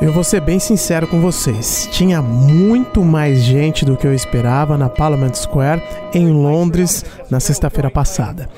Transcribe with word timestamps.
Eu 0.00 0.12
vou 0.12 0.22
ser 0.22 0.40
bem 0.40 0.60
sincero 0.60 1.08
com 1.08 1.20
vocês. 1.20 1.88
Tinha 1.90 2.22
muito 2.22 3.04
mais 3.04 3.42
gente 3.42 3.84
do 3.84 3.96
que 3.96 4.06
eu 4.06 4.14
esperava 4.14 4.78
na 4.78 4.88
Parliament 4.88 5.34
Square, 5.34 5.82
em 6.14 6.30
Londres, 6.30 7.04
na 7.28 7.40
sexta-feira 7.40 7.90
passada. 7.90 8.48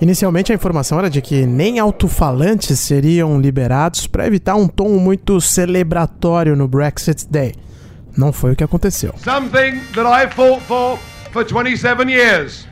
Inicialmente, 0.00 0.50
a 0.50 0.56
informação 0.56 0.98
era 0.98 1.08
de 1.08 1.22
que 1.22 1.46
nem 1.46 1.78
alto-falantes 1.78 2.80
seriam 2.80 3.40
liberados 3.40 4.08
para 4.08 4.26
evitar 4.26 4.56
um 4.56 4.66
tom 4.66 4.88
muito 4.98 5.40
celebratório 5.40 6.56
no 6.56 6.66
Brexit 6.66 7.28
Day. 7.30 7.54
Não 8.16 8.32
foi 8.32 8.52
o 8.52 8.56
que 8.56 8.64
aconteceu. 8.64 9.14
Something 9.18 9.80
that 9.94 10.08
I 10.08 10.28
fought 10.28 10.60
for 10.64 10.98
for 11.32 11.44
27 11.44 12.10
years. 12.10 12.66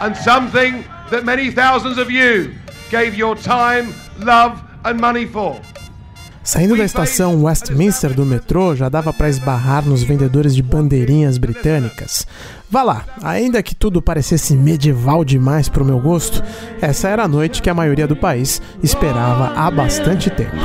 And 0.00 0.14
something 0.14 0.84
that 1.10 1.24
many 1.24 1.50
thousands 1.50 1.98
of 1.98 2.12
you 2.12 2.52
gave 2.90 3.16
your 3.16 3.36
time, 3.36 3.92
love 4.20 4.62
and 4.84 5.00
money 5.00 5.26
for. 5.26 5.60
Saindo 6.44 6.76
da 6.76 6.84
estação 6.84 7.44
Westminster 7.44 8.12
do 8.12 8.26
metrô, 8.26 8.74
já 8.74 8.88
dava 8.88 9.12
para 9.12 9.28
esbarrar 9.28 9.86
nos 9.86 10.02
vendedores 10.02 10.54
de 10.54 10.62
bandeirinhas 10.62 11.38
britânicas. 11.38 12.26
Vá 12.70 12.82
lá, 12.82 13.04
ainda 13.22 13.62
que 13.62 13.74
tudo 13.74 14.02
parecesse 14.02 14.56
medieval 14.56 15.24
demais 15.24 15.68
para 15.68 15.82
o 15.82 15.86
meu 15.86 16.00
gosto, 16.00 16.42
essa 16.80 17.08
era 17.08 17.24
a 17.24 17.28
noite 17.28 17.62
que 17.62 17.70
a 17.70 17.74
maioria 17.74 18.06
do 18.06 18.16
país 18.16 18.60
esperava 18.82 19.52
há 19.54 19.70
bastante 19.70 20.30
tempo. 20.30 20.56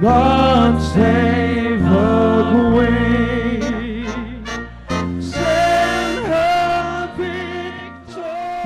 God 0.00 0.80
save 0.80 1.80
the 1.80 2.52
Queen. 2.52 3.07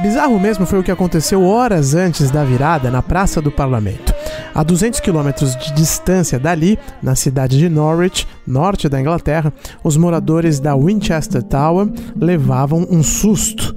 Bizarro 0.03 0.41
mesmo 0.41 0.67
foi 0.67 0.81
o 0.81 0.83
que 0.83 0.91
aconteceu 0.91 1.45
horas 1.45 1.95
antes 1.95 2.29
da 2.29 2.43
virada 2.43 2.91
na 2.91 3.01
Praça 3.01 3.41
do 3.41 3.53
Parlamento. 3.53 4.13
A 4.53 4.65
200 4.65 4.99
quilômetros 4.99 5.55
de 5.55 5.73
distância 5.75 6.41
dali, 6.41 6.77
na 7.01 7.15
cidade 7.15 7.57
de 7.57 7.69
Norwich, 7.69 8.27
norte 8.45 8.89
da 8.89 9.01
Inglaterra, 9.01 9.53
os 9.85 9.97
moradores 9.97 10.59
da 10.59 10.75
Winchester 10.75 11.41
Tower 11.41 11.89
levavam 12.17 12.85
um 12.91 13.01
susto. 13.01 13.77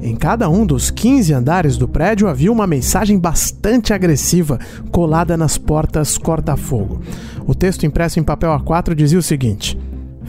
Em 0.00 0.14
cada 0.14 0.48
um 0.48 0.64
dos 0.64 0.88
15 0.88 1.34
andares 1.34 1.76
do 1.76 1.88
prédio 1.88 2.28
havia 2.28 2.52
uma 2.52 2.68
mensagem 2.68 3.18
bastante 3.18 3.92
agressiva 3.92 4.60
colada 4.92 5.36
nas 5.36 5.58
portas 5.58 6.16
corta-fogo. 6.16 7.00
O 7.44 7.54
texto 7.54 7.84
impresso 7.84 8.20
em 8.20 8.22
papel 8.22 8.50
A4 8.50 8.94
dizia 8.94 9.18
o 9.18 9.22
seguinte: 9.22 9.76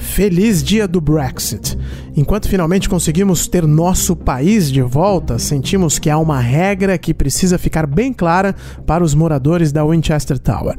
Feliz 0.02 0.64
dia 0.64 0.88
do 0.88 1.00
Brexit. 1.00 1.78
Enquanto 2.16 2.50
finalmente 2.50 2.90
conseguimos 2.90 3.48
ter 3.48 3.66
nosso 3.66 4.18
país 4.18 4.70
de 4.70 4.82
volta, 4.82 5.40
sentimos 5.40 5.98
que 5.98 6.10
há 6.10 6.18
uma 6.18 6.42
regra 6.42 6.98
que 6.98 7.14
precisa 7.14 7.58
ficar 7.58 7.88
bem 7.88 8.12
clara 8.12 8.54
para 8.86 9.02
os 9.02 9.16
moradores 9.16 9.72
da 9.72 9.86
Winchester 9.86 10.38
Tower. 10.38 10.76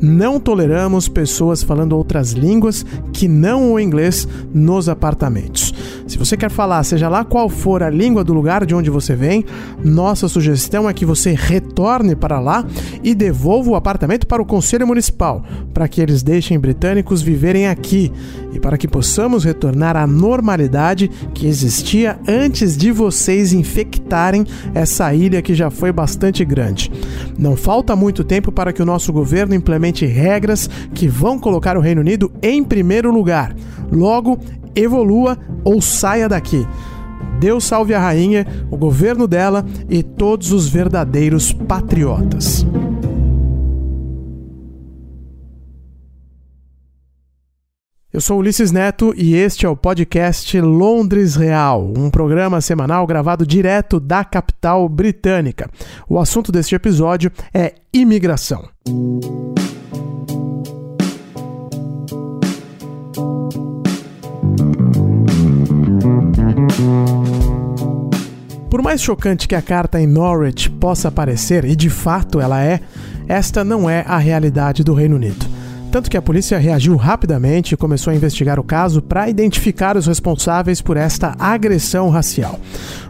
Não 0.00 0.40
toleramos 0.40 1.08
pessoas 1.08 1.62
falando 1.62 1.96
outras 1.96 2.32
línguas 2.32 2.84
que 3.12 3.28
não 3.28 3.72
o 3.72 3.78
inglês 3.78 4.26
nos 4.52 4.88
apartamentos. 4.88 5.72
Se 6.08 6.18
você 6.18 6.36
quer 6.36 6.50
falar, 6.50 6.82
seja 6.82 7.08
lá 7.08 7.24
qual 7.24 7.48
for 7.48 7.82
a 7.82 7.88
língua 7.88 8.24
do 8.24 8.34
lugar 8.34 8.66
de 8.66 8.74
onde 8.74 8.90
você 8.90 9.14
vem, 9.14 9.44
nossa 9.84 10.28
sugestão 10.28 10.90
é 10.90 10.92
que 10.92 11.06
você 11.06 11.32
retorne 11.32 12.16
para 12.16 12.40
lá 12.40 12.66
e 13.04 13.14
devolva 13.14 13.70
o 13.70 13.76
apartamento 13.76 14.26
para 14.26 14.42
o 14.42 14.46
Conselho 14.46 14.86
Municipal, 14.86 15.44
para 15.72 15.86
que 15.86 16.00
eles 16.00 16.24
deixem 16.24 16.58
britânicos 16.58 17.22
viverem 17.22 17.68
aqui 17.68 18.12
e 18.52 18.58
para 18.58 18.76
que 18.76 18.88
possamos 18.88 19.44
retornar 19.44 19.96
à 19.96 20.06
normalidade 20.06 20.71
que 21.34 21.46
existia 21.46 22.18
antes 22.26 22.76
de 22.76 22.90
vocês 22.90 23.52
infectarem 23.52 24.44
essa 24.74 25.14
ilha 25.14 25.42
que 25.42 25.54
já 25.54 25.70
foi 25.70 25.92
bastante 25.92 26.44
grande. 26.44 26.90
Não 27.38 27.56
falta 27.56 27.94
muito 27.94 28.24
tempo 28.24 28.50
para 28.50 28.72
que 28.72 28.82
o 28.82 28.86
nosso 28.86 29.12
governo 29.12 29.54
implemente 29.54 30.06
regras 30.06 30.68
que 30.94 31.06
vão 31.06 31.38
colocar 31.38 31.76
o 31.76 31.80
Reino 31.80 32.00
Unido 32.00 32.32
em 32.42 32.64
primeiro 32.64 33.12
lugar. 33.12 33.54
Logo, 33.90 34.38
evolua 34.74 35.38
ou 35.64 35.80
saia 35.80 36.28
daqui. 36.28 36.66
Deus 37.38 37.64
salve 37.64 37.92
a 37.92 38.00
rainha, 38.00 38.46
o 38.70 38.76
governo 38.76 39.26
dela 39.26 39.66
e 39.90 40.02
todos 40.02 40.52
os 40.52 40.68
verdadeiros 40.68 41.52
patriotas. 41.52 42.64
Eu 48.12 48.20
sou 48.20 48.40
Ulisses 48.40 48.70
Neto 48.70 49.14
e 49.16 49.34
este 49.34 49.64
é 49.64 49.68
o 49.70 49.74
podcast 49.74 50.60
Londres 50.60 51.34
Real, 51.34 51.90
um 51.96 52.10
programa 52.10 52.60
semanal 52.60 53.06
gravado 53.06 53.46
direto 53.46 53.98
da 53.98 54.22
capital 54.22 54.86
britânica. 54.86 55.70
O 56.06 56.18
assunto 56.18 56.52
deste 56.52 56.74
episódio 56.74 57.32
é 57.54 57.72
imigração. 57.90 58.68
Por 68.68 68.82
mais 68.82 69.00
chocante 69.00 69.48
que 69.48 69.54
a 69.54 69.62
carta 69.62 69.98
em 69.98 70.06
Norwich 70.06 70.68
possa 70.68 71.10
parecer, 71.10 71.64
e 71.64 71.74
de 71.74 71.88
fato 71.88 72.42
ela 72.42 72.62
é, 72.62 72.80
esta 73.26 73.64
não 73.64 73.88
é 73.88 74.04
a 74.06 74.18
realidade 74.18 74.84
do 74.84 74.92
Reino 74.92 75.16
Unido. 75.16 75.51
Tanto 75.92 76.10
que 76.10 76.16
a 76.16 76.22
polícia 76.22 76.56
reagiu 76.56 76.96
rapidamente 76.96 77.74
e 77.74 77.76
começou 77.76 78.10
a 78.10 78.16
investigar 78.16 78.58
o 78.58 78.64
caso 78.64 79.02
para 79.02 79.28
identificar 79.28 79.94
os 79.94 80.06
responsáveis 80.06 80.80
por 80.80 80.96
esta 80.96 81.36
agressão 81.38 82.08
racial. 82.08 82.58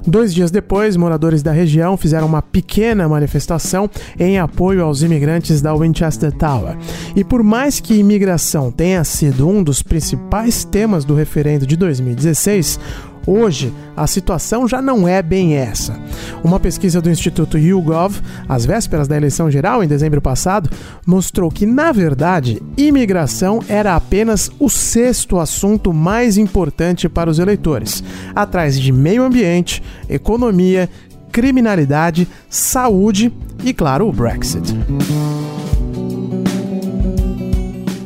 Dois 0.04 0.34
dias 0.34 0.50
depois, 0.50 0.96
moradores 0.96 1.44
da 1.44 1.52
região 1.52 1.96
fizeram 1.96 2.26
uma 2.26 2.42
pequena 2.42 3.08
manifestação 3.08 3.88
em 4.18 4.36
apoio 4.36 4.82
aos 4.82 5.00
imigrantes 5.00 5.62
da 5.62 5.72
Winchester 5.72 6.32
Tower. 6.32 6.76
E 7.14 7.22
por 7.22 7.44
mais 7.44 7.78
que 7.78 7.94
imigração 7.94 8.72
tenha 8.72 9.04
sido 9.04 9.48
um 9.48 9.62
dos 9.62 9.80
principais 9.80 10.64
temas 10.64 11.04
do 11.04 11.14
referendo 11.14 11.64
de 11.64 11.76
2016, 11.76 12.80
Hoje, 13.26 13.72
a 13.96 14.06
situação 14.06 14.66
já 14.66 14.82
não 14.82 15.06
é 15.06 15.22
bem 15.22 15.54
essa. 15.54 15.98
Uma 16.42 16.58
pesquisa 16.58 17.00
do 17.00 17.10
Instituto 17.10 17.56
YouGov, 17.56 18.20
às 18.48 18.66
vésperas 18.66 19.06
da 19.06 19.16
eleição 19.16 19.50
geral, 19.50 19.82
em 19.82 19.88
dezembro 19.88 20.20
passado, 20.20 20.70
mostrou 21.06 21.50
que, 21.50 21.64
na 21.64 21.92
verdade, 21.92 22.60
imigração 22.76 23.60
era 23.68 23.94
apenas 23.94 24.50
o 24.58 24.68
sexto 24.68 25.38
assunto 25.38 25.92
mais 25.92 26.36
importante 26.36 27.08
para 27.08 27.30
os 27.30 27.38
eleitores, 27.38 28.02
atrás 28.34 28.78
de 28.78 28.92
meio 28.92 29.22
ambiente, 29.22 29.82
economia, 30.08 30.88
criminalidade, 31.30 32.28
saúde 32.50 33.32
e, 33.64 33.72
claro, 33.72 34.08
o 34.08 34.12
Brexit. 34.12 34.74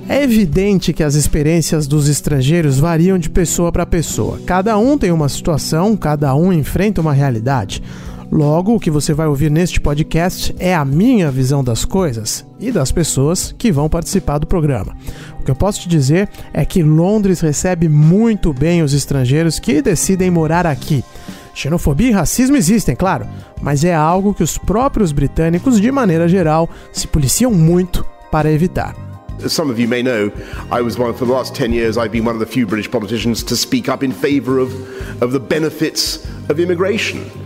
É 0.09 0.23
evidente 0.23 0.93
que 0.93 1.03
as 1.03 1.17
experiências 1.17 1.89
dos 1.89 2.09
estrangeiros 2.09 2.79
variam 2.79 3.19
de 3.19 3.29
pessoa 3.29 3.73
para 3.73 3.85
pessoa. 3.85 4.39
Cada 4.47 4.79
um 4.79 4.97
tem 4.97 5.11
uma 5.11 5.29
situação, 5.29 5.97
cada 5.97 6.33
um 6.37 6.53
enfrenta 6.53 7.01
uma 7.01 7.13
realidade. 7.13 7.83
Logo, 8.31 8.75
o 8.75 8.81
que 8.81 8.91
você 8.91 9.13
vai 9.13 9.27
ouvir 9.27 9.51
neste 9.51 9.81
podcast 9.81 10.55
é 10.61 10.75
a 10.75 10.85
minha 10.85 11.31
visão 11.31 11.63
das 11.63 11.85
coisas 11.85 12.47
e 12.61 12.71
das 12.71 12.93
pessoas 12.93 13.55
que 13.59 13.73
vão 13.73 13.89
participar 13.89 14.39
do 14.39 14.47
programa. 14.47 14.97
O 15.41 15.45
que 15.45 15.51
eu 15.51 15.57
posso 15.57 15.81
te 15.81 15.89
dizer 15.89 16.29
é 16.53 16.65
que 16.65 16.83
Londres 16.85 17.41
recebe 17.41 17.89
muito 17.89 18.53
bem 18.53 18.83
os 18.83 18.95
estrangeiros 18.95 19.59
que 19.59 19.83
decidem 19.83 20.31
morar 20.31 20.67
aqui. 20.67 21.05
Xenofobia 21.53 22.09
e 22.09 22.13
racismo 22.13 22.57
existem, 22.57 22.95
claro, 22.95 23.27
mas 23.61 23.83
é 23.83 23.95
algo 23.95 24.35
que 24.35 24.43
os 24.43 24.57
próprios 24.57 25.11
britânicos, 25.11 25.81
de 25.81 25.91
maneira 25.91 26.29
geral, 26.29 26.69
se 26.93 27.09
policiam 27.09 27.51
muito 27.51 28.05
para 28.31 28.53
evitar. 28.53 29.16
As 29.43 29.53
some 29.53 29.71
of 29.71 29.79
you 29.79 29.87
may 29.87 30.03
know, 30.03 30.33
I 30.71 30.81
was 30.81 30.99
one 30.99 31.13
for 31.15 31.27
the 31.27 31.33
last 31.33 31.55
10 31.55 31.73
years, 31.73 31.99
I've 31.99 32.13
been 32.13 32.25
one 32.25 32.35
of 32.35 32.41
the 32.41 32.47
few 32.47 32.67
British 32.67 32.91
politicians 32.91 33.43
to 33.45 33.57
speak 33.57 33.89
up 33.89 34.03
in 34.03 34.13
favour 34.13 34.59
of, 34.59 34.73
of 35.23 35.33
the 35.33 35.41
benefits 35.41 36.25
of 36.49 36.59
immigration. 36.59 37.46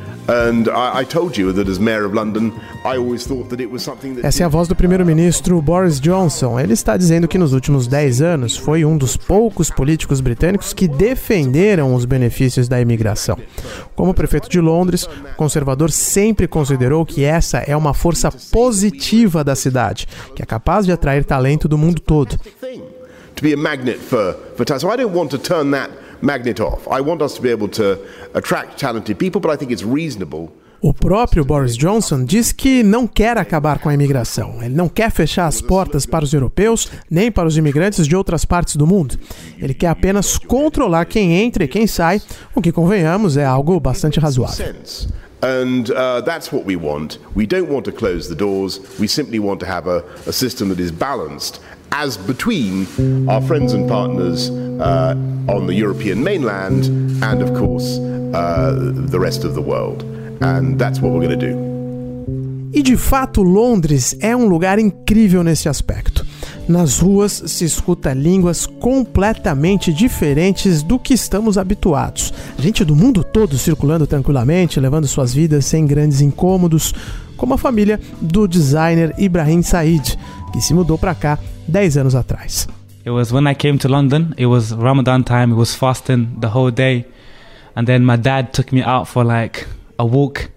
Essa 4.22 4.43
é 4.43 4.46
a 4.46 4.49
voz 4.49 4.69
do 4.69 4.76
primeiro-ministro 4.76 5.61
Boris 5.61 6.00
Johnson. 6.00 6.61
Ele 6.61 6.72
está 6.72 6.96
dizendo 6.96 7.26
que 7.26 7.38
nos 7.38 7.52
últimos 7.52 7.87
10 7.87 8.22
anos 8.22 8.56
foi 8.56 8.84
um 8.84 8.96
dos 8.96 9.17
poucos 9.17 9.70
políticos 9.70 10.20
britânicos 10.20 10.72
que 10.72 10.87
defenderam 10.87 11.94
os 11.94 12.05
benefícios 12.05 12.69
da 12.69 12.81
imigração. 12.81 13.37
Como 13.96 14.14
prefeito 14.14 14.49
de 14.49 14.61
Londres, 14.61 15.05
o 15.05 15.37
conservador 15.37 15.90
sempre 15.90 16.46
considerou 16.46 17.05
que 17.05 17.25
essa 17.25 17.58
é 17.58 17.76
uma 17.76 17.94
força 17.94 18.31
positiva 18.52 19.43
da 19.43 19.56
cidade, 19.56 20.06
que 20.34 20.43
é 20.43 20.46
capaz 20.46 20.87
de 20.87 20.93
atrair 20.93 21.25
talento 21.25 21.66
do 21.66 21.76
mundo 21.76 22.00
todo. 22.00 22.38
To 23.37 23.43
be 23.43 23.55
a 23.55 23.56
magnet 23.56 23.99
for, 23.99 24.37
for 24.55 24.66
talent. 24.66 24.82
So 24.82 24.93
I 24.93 24.96
don't 24.96 25.16
want 25.16 25.31
to 25.31 25.38
turn 25.38 25.70
that 25.70 25.90
magnet 26.22 26.61
off. 26.61 26.87
I 26.88 27.00
want 27.00 27.22
us 27.22 27.34
to 27.34 27.43
be 27.43 27.50
able 27.50 27.69
to 27.69 27.99
attract 28.34 28.78
talented 28.78 29.19
people, 29.19 29.40
but 29.40 29.50
I 29.50 29.56
think 29.56 29.70
it's 29.70 29.84
reasonable 29.84 30.52
o 30.82 30.94
próprio 30.94 31.44
Boris 31.44 31.76
Johnson 31.76 32.25
diz 32.25 32.52
que 32.52 32.82
não 32.82 33.06
quer 33.06 33.37
acabar 33.37 33.78
com 33.78 33.90
a 33.90 33.94
imigração. 33.94 34.62
Ele 34.62 34.75
não 34.75 34.88
quer 34.88 35.11
fechar 35.11 35.46
as 35.46 35.61
portas 35.61 36.06
para 36.06 36.25
os 36.25 36.32
europeus 36.32 36.90
nem 37.11 37.31
para 37.31 37.46
os 37.46 37.58
imigrantes 37.58 38.06
de 38.06 38.17
outras 38.17 38.46
partes 38.46 38.76
do 38.76 38.87
mundo. 38.87 39.19
Ele 39.58 39.75
quer 39.75 39.88
apenas 39.88 40.38
controlar 40.38 41.05
quem 41.05 41.34
entra 41.34 41.64
e 41.64 41.69
quem 41.69 41.87
sai, 41.87 42.23
o 42.55 42.62
que, 42.62 42.73
convenhamos, 42.73 43.37
é 43.37 43.44
algo 43.44 43.78
bastante 43.78 44.19
razoável. 44.19 44.75
And 45.43 45.90
uh, 45.90 46.23
that's 46.23 46.50
what 46.52 46.66
we 46.66 46.76
want. 46.76 47.19
We 47.34 47.46
don't 47.46 47.70
want 47.70 47.84
to 47.84 47.93
close 47.93 48.28
the 48.28 48.34
doors. 48.34 48.78
We 48.99 49.08
simply 49.08 49.38
want 49.38 49.61
to 49.61 49.66
have 49.66 49.88
a, 49.88 50.05
a 50.26 50.32
system 50.32 50.69
that 50.69 50.81
is 50.81 50.90
balanced 50.90 51.61
as 51.90 52.16
between 52.16 52.87
our 53.28 53.43
friends 53.43 53.73
and 53.73 53.88
partners 53.88 54.50
uh, 54.80 55.14
on 55.48 55.66
the 55.66 55.74
European 55.74 56.22
mainland 56.22 56.86
and, 57.22 57.42
of 57.42 57.54
course, 57.54 57.98
uh, 58.34 58.72
the 59.10 59.18
rest 59.18 59.44
of 59.44 59.54
the 59.54 59.62
world. 59.62 60.02
And 60.42 60.78
that's 60.78 61.00
what 61.00 61.12
we're 61.12 61.26
going 61.26 61.38
to 61.38 61.52
do. 61.52 61.70
E 62.72 62.82
de 62.82 62.96
fato, 62.96 63.42
Londres 63.42 64.16
é 64.20 64.34
um 64.34 64.46
lugar 64.46 64.78
incrível 64.78 65.42
nesse 65.42 65.68
aspecto. 65.68 66.24
Nas 66.68 67.00
ruas 67.00 67.42
se 67.46 67.64
escuta 67.64 68.14
línguas 68.14 68.64
completamente 68.64 69.92
diferentes 69.92 70.80
do 70.82 70.96
que 70.96 71.12
estamos 71.12 71.58
habituados. 71.58 72.32
Gente 72.56 72.84
do 72.84 72.94
mundo 72.94 73.24
todo 73.24 73.58
circulando 73.58 74.06
tranquilamente, 74.06 74.78
levando 74.78 75.08
suas 75.08 75.34
vidas 75.34 75.66
sem 75.66 75.84
grandes 75.84 76.20
incômodos, 76.20 76.94
como 77.36 77.54
a 77.54 77.58
família 77.58 77.98
do 78.20 78.46
designer 78.46 79.12
Ibrahim 79.18 79.62
Said, 79.62 80.16
que 80.52 80.60
se 80.60 80.72
mudou 80.72 80.96
para 80.96 81.14
cá 81.14 81.38
10 81.66 81.96
anos 81.96 82.14
atrás. 82.14 82.68
It 83.05 83.11
was 83.11 83.32
when 83.32 83.47
I 83.47 83.55
came 83.55 83.79
to 83.79 83.88
London, 83.88 84.35
it 84.37 84.47
was 84.47 84.75
Ramadan 84.75 85.25
time, 85.25 85.52
it 85.52 85.56
was 85.56 85.75
fasting 85.75 86.37
the 86.41 86.49
whole 86.49 86.70
day. 86.70 87.06
And 87.75 87.87
then 87.87 88.05
my 88.05 88.17
dad 88.17 88.52
took 88.52 88.73
me 88.73 88.82
out 88.82 89.08
for 89.08 89.25
like 89.25 89.67
a 89.99 90.05
walk. 90.05 90.50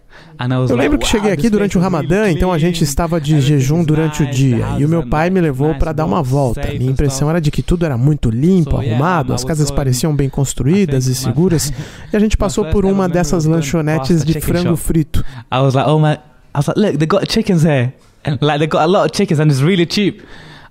Eu 0.70 0.76
lembro 0.76 0.98
que 0.98 1.08
cheguei 1.08 1.32
aqui 1.32 1.50
durante 1.50 1.78
o 1.78 1.82
Ramadã, 1.82 2.30
então 2.30 2.52
a 2.52 2.58
gente 2.58 2.84
estava 2.84 3.22
de 3.22 3.40
jejum 3.40 3.84
durante 3.84 4.24
o 4.24 4.30
dia 4.30 4.76
e 4.78 4.84
o 4.84 4.90
meu 4.90 5.08
pai 5.08 5.30
me 5.30 5.40
levou 5.40 5.76
para 5.76 5.94
dar 5.94 6.06
uma 6.06 6.22
volta. 6.22 6.68
Minha 6.74 6.92
impressão 6.92 7.30
era 7.30 7.40
de 7.40 7.50
que 7.50 7.62
tudo 7.62 7.86
era 7.86 7.98
muito 7.98 8.30
limpo, 8.30 8.76
arrumado, 8.76 9.34
as 9.34 9.44
casas 9.44 9.72
pareciam 9.72 10.14
bem 10.14 10.28
construídas 10.30 11.08
e 11.08 11.16
seguras, 11.16 11.72
e 12.12 12.16
a 12.16 12.20
gente 12.20 12.36
passou 12.36 12.66
por 12.66 12.84
uma 12.84 13.08
dessas 13.08 13.46
lanchonetes 13.46 14.26
de 14.26 14.42
frango 14.42 14.76
frito. 14.76 15.24
I 15.52 15.60
was 15.60 15.76
like, 15.76 15.90
oh 15.90 16.00
my, 16.00 16.14
I 16.14 16.58
was 16.58 16.68
like, 16.68 16.80
look, 16.80 16.98
they 16.98 17.08
got 17.08 17.32
chickens 17.32 17.64
here. 17.64 17.94
Like 18.42 18.60
they 18.60 18.68
got 18.68 18.84
a 18.84 18.88
lot 18.88 19.06
of 19.06 19.12
chickens 19.12 19.40
and 19.40 19.50
it's 19.52 19.62
really 19.62 19.86
cheap. 19.86 20.22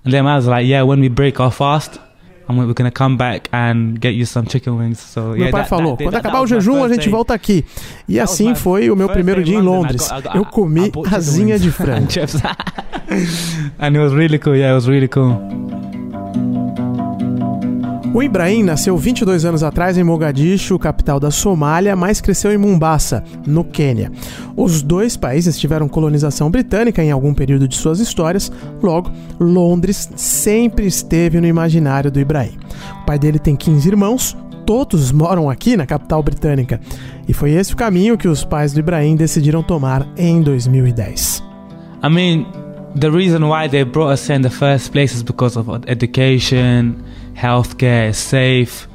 And 0.05 0.11
then 0.11 0.27
I 0.27 0.35
was 0.35 0.47
like, 0.47 0.67
yeah, 0.67 0.83
when 0.83 0.99
we 0.99 1.09
break 1.09 1.39
our 1.39 1.51
fast, 1.51 1.99
and 2.47 2.57
we're 2.57 2.73
gonna 2.73 2.91
come 2.91 3.15
back 3.17 3.47
and 3.53 3.99
get 3.99 4.15
you 4.15 4.25
some 4.25 4.45
chicken 4.45 4.77
wings. 4.77 4.99
So, 4.99 5.33
meu 5.33 5.49
pai 5.49 5.65
falou, 5.65 5.95
quando 5.97 6.15
acabar 6.15 6.41
o 6.41 6.47
jejum 6.47 6.83
a 6.83 6.89
gente 6.89 7.09
volta 7.09 7.33
aqui. 7.33 7.65
E 8.07 8.19
assim 8.19 8.53
foi 8.53 8.89
o 8.89 8.95
meu 8.95 9.07
primeiro 9.09 9.43
dia 9.43 9.57
em 9.57 9.61
Londres. 9.61 10.09
Eu 10.33 10.45
comi 10.45 10.91
asinha 11.11 11.57
de 11.57 11.71
frango. 11.71 12.07
and 13.79 13.95
it 13.95 13.99
was 13.99 14.13
really 14.13 14.39
cool. 14.39 14.55
Yeah, 14.55 14.71
it 14.71 14.75
was 14.75 14.87
really 14.87 15.07
cool. 15.07 15.72
O 18.13 18.21
Ibrahim 18.21 18.61
nasceu 18.61 18.95
22 18.95 19.43
anos 19.43 19.63
atrás 19.63 19.97
em 19.97 20.03
Mogadishu, 20.03 20.77
capital 20.77 21.19
da 21.19 21.31
Somália, 21.31 21.95
mas 21.95 22.21
cresceu 22.21 22.51
em 22.53 22.59
Mombasa, 22.59 23.23
no 23.47 23.63
Quênia. 23.63 24.11
Os 24.55 24.83
dois 24.83 25.17
países 25.17 25.57
tiveram 25.57 25.87
colonização 25.87 26.51
britânica 26.51 27.03
em 27.03 27.09
algum 27.09 27.33
período 27.33 27.67
de 27.67 27.75
suas 27.75 27.99
histórias, 27.99 28.51
logo, 28.83 29.11
Londres 29.39 30.11
sempre 30.15 30.85
esteve 30.85 31.41
no 31.41 31.47
imaginário 31.47 32.11
do 32.11 32.19
Ibrahim. 32.19 32.55
O 33.01 33.05
pai 33.07 33.17
dele 33.17 33.39
tem 33.39 33.55
15 33.55 33.89
irmãos, 33.89 34.37
todos 34.63 35.11
moram 35.11 35.49
aqui 35.49 35.75
na 35.75 35.87
capital 35.87 36.21
britânica, 36.21 36.79
e 37.27 37.33
foi 37.33 37.53
esse 37.53 37.73
o 37.73 37.77
caminho 37.77 38.15
que 38.15 38.27
os 38.27 38.43
pais 38.43 38.73
do 38.73 38.79
Ibrahim 38.79 39.15
decidiram 39.15 39.63
tomar 39.63 40.07
em 40.15 40.39
2010. 40.43 41.43
I 42.03 42.09
mean, 42.09 42.45
the 42.95 43.09
reason 43.09 43.43
why 43.49 43.67
they 43.67 43.83
brought 43.83 44.13
us 44.13 44.29
in 44.29 44.41
the 44.43 44.51
first 44.51 44.91
place 44.91 45.15
is 45.15 45.23
because 45.23 45.57
of 45.57 45.67
education 45.87 46.93
healthcare 47.35 48.09
is 48.09 48.17
safe. 48.17 48.93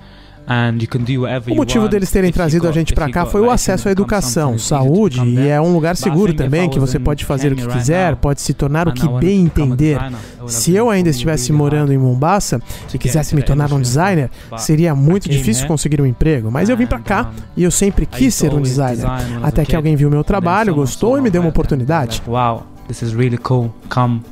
O 1.51 1.55
motivo 1.55 1.89
deles 1.89 2.11
terem 2.11 2.33
trazido 2.33 2.67
a 2.67 2.73
gente 2.73 2.95
para 2.95 3.11
cá 3.11 3.27
foi 3.27 3.43
o 3.43 3.51
acesso 3.51 3.87
à 3.87 3.93
educação, 3.93 4.59
saúde 4.59 5.23
e 5.23 5.47
é 5.47 5.61
um 5.61 5.75
lugar 5.75 5.95
seguro 5.95 6.33
também 6.33 6.71
que 6.71 6.79
você 6.79 6.99
pode 6.99 7.27
fazer 7.27 7.53
o 7.53 7.57
que 7.57 7.67
quiser, 7.67 8.17
pode 8.17 8.41
se 8.41 8.55
tornar 8.55 8.89
o 8.89 8.93
que 8.93 9.07
bem 9.21 9.43
entender. 9.43 9.99
Se 10.47 10.75
eu 10.75 10.89
ainda 10.89 11.11
estivesse 11.11 11.53
morando 11.53 11.93
em 11.93 11.99
Mombasa 11.99 12.63
e 12.93 12.97
quisesse 12.97 13.35
me 13.35 13.43
tornar 13.43 13.71
um 13.75 13.81
designer, 13.81 14.31
seria 14.57 14.95
muito 14.95 15.29
difícil 15.29 15.67
conseguir 15.67 16.01
um 16.01 16.07
emprego, 16.07 16.51
mas 16.51 16.71
eu 16.71 16.77
vim 16.79 16.87
para 16.87 17.01
cá 17.01 17.31
e 17.55 17.63
eu 17.63 17.71
sempre 17.71 18.07
quis 18.07 18.35
ser 18.35 18.55
um 18.55 18.63
designer. 18.63 19.07
Até 19.43 19.67
que 19.67 19.77
alguém 19.77 19.97
viu 19.97 20.09
meu 20.09 20.25
trabalho, 20.25 20.75
gostou 20.75 21.19
e 21.19 21.21
me 21.21 21.29
deu 21.29 21.43
uma 21.43 21.51
oportunidade. 21.51 22.23
Wow, 22.27 22.67
this 22.87 23.03
is 23.03 23.13
really 23.13 23.37
cool. 23.37 23.71
Come 23.91 24.23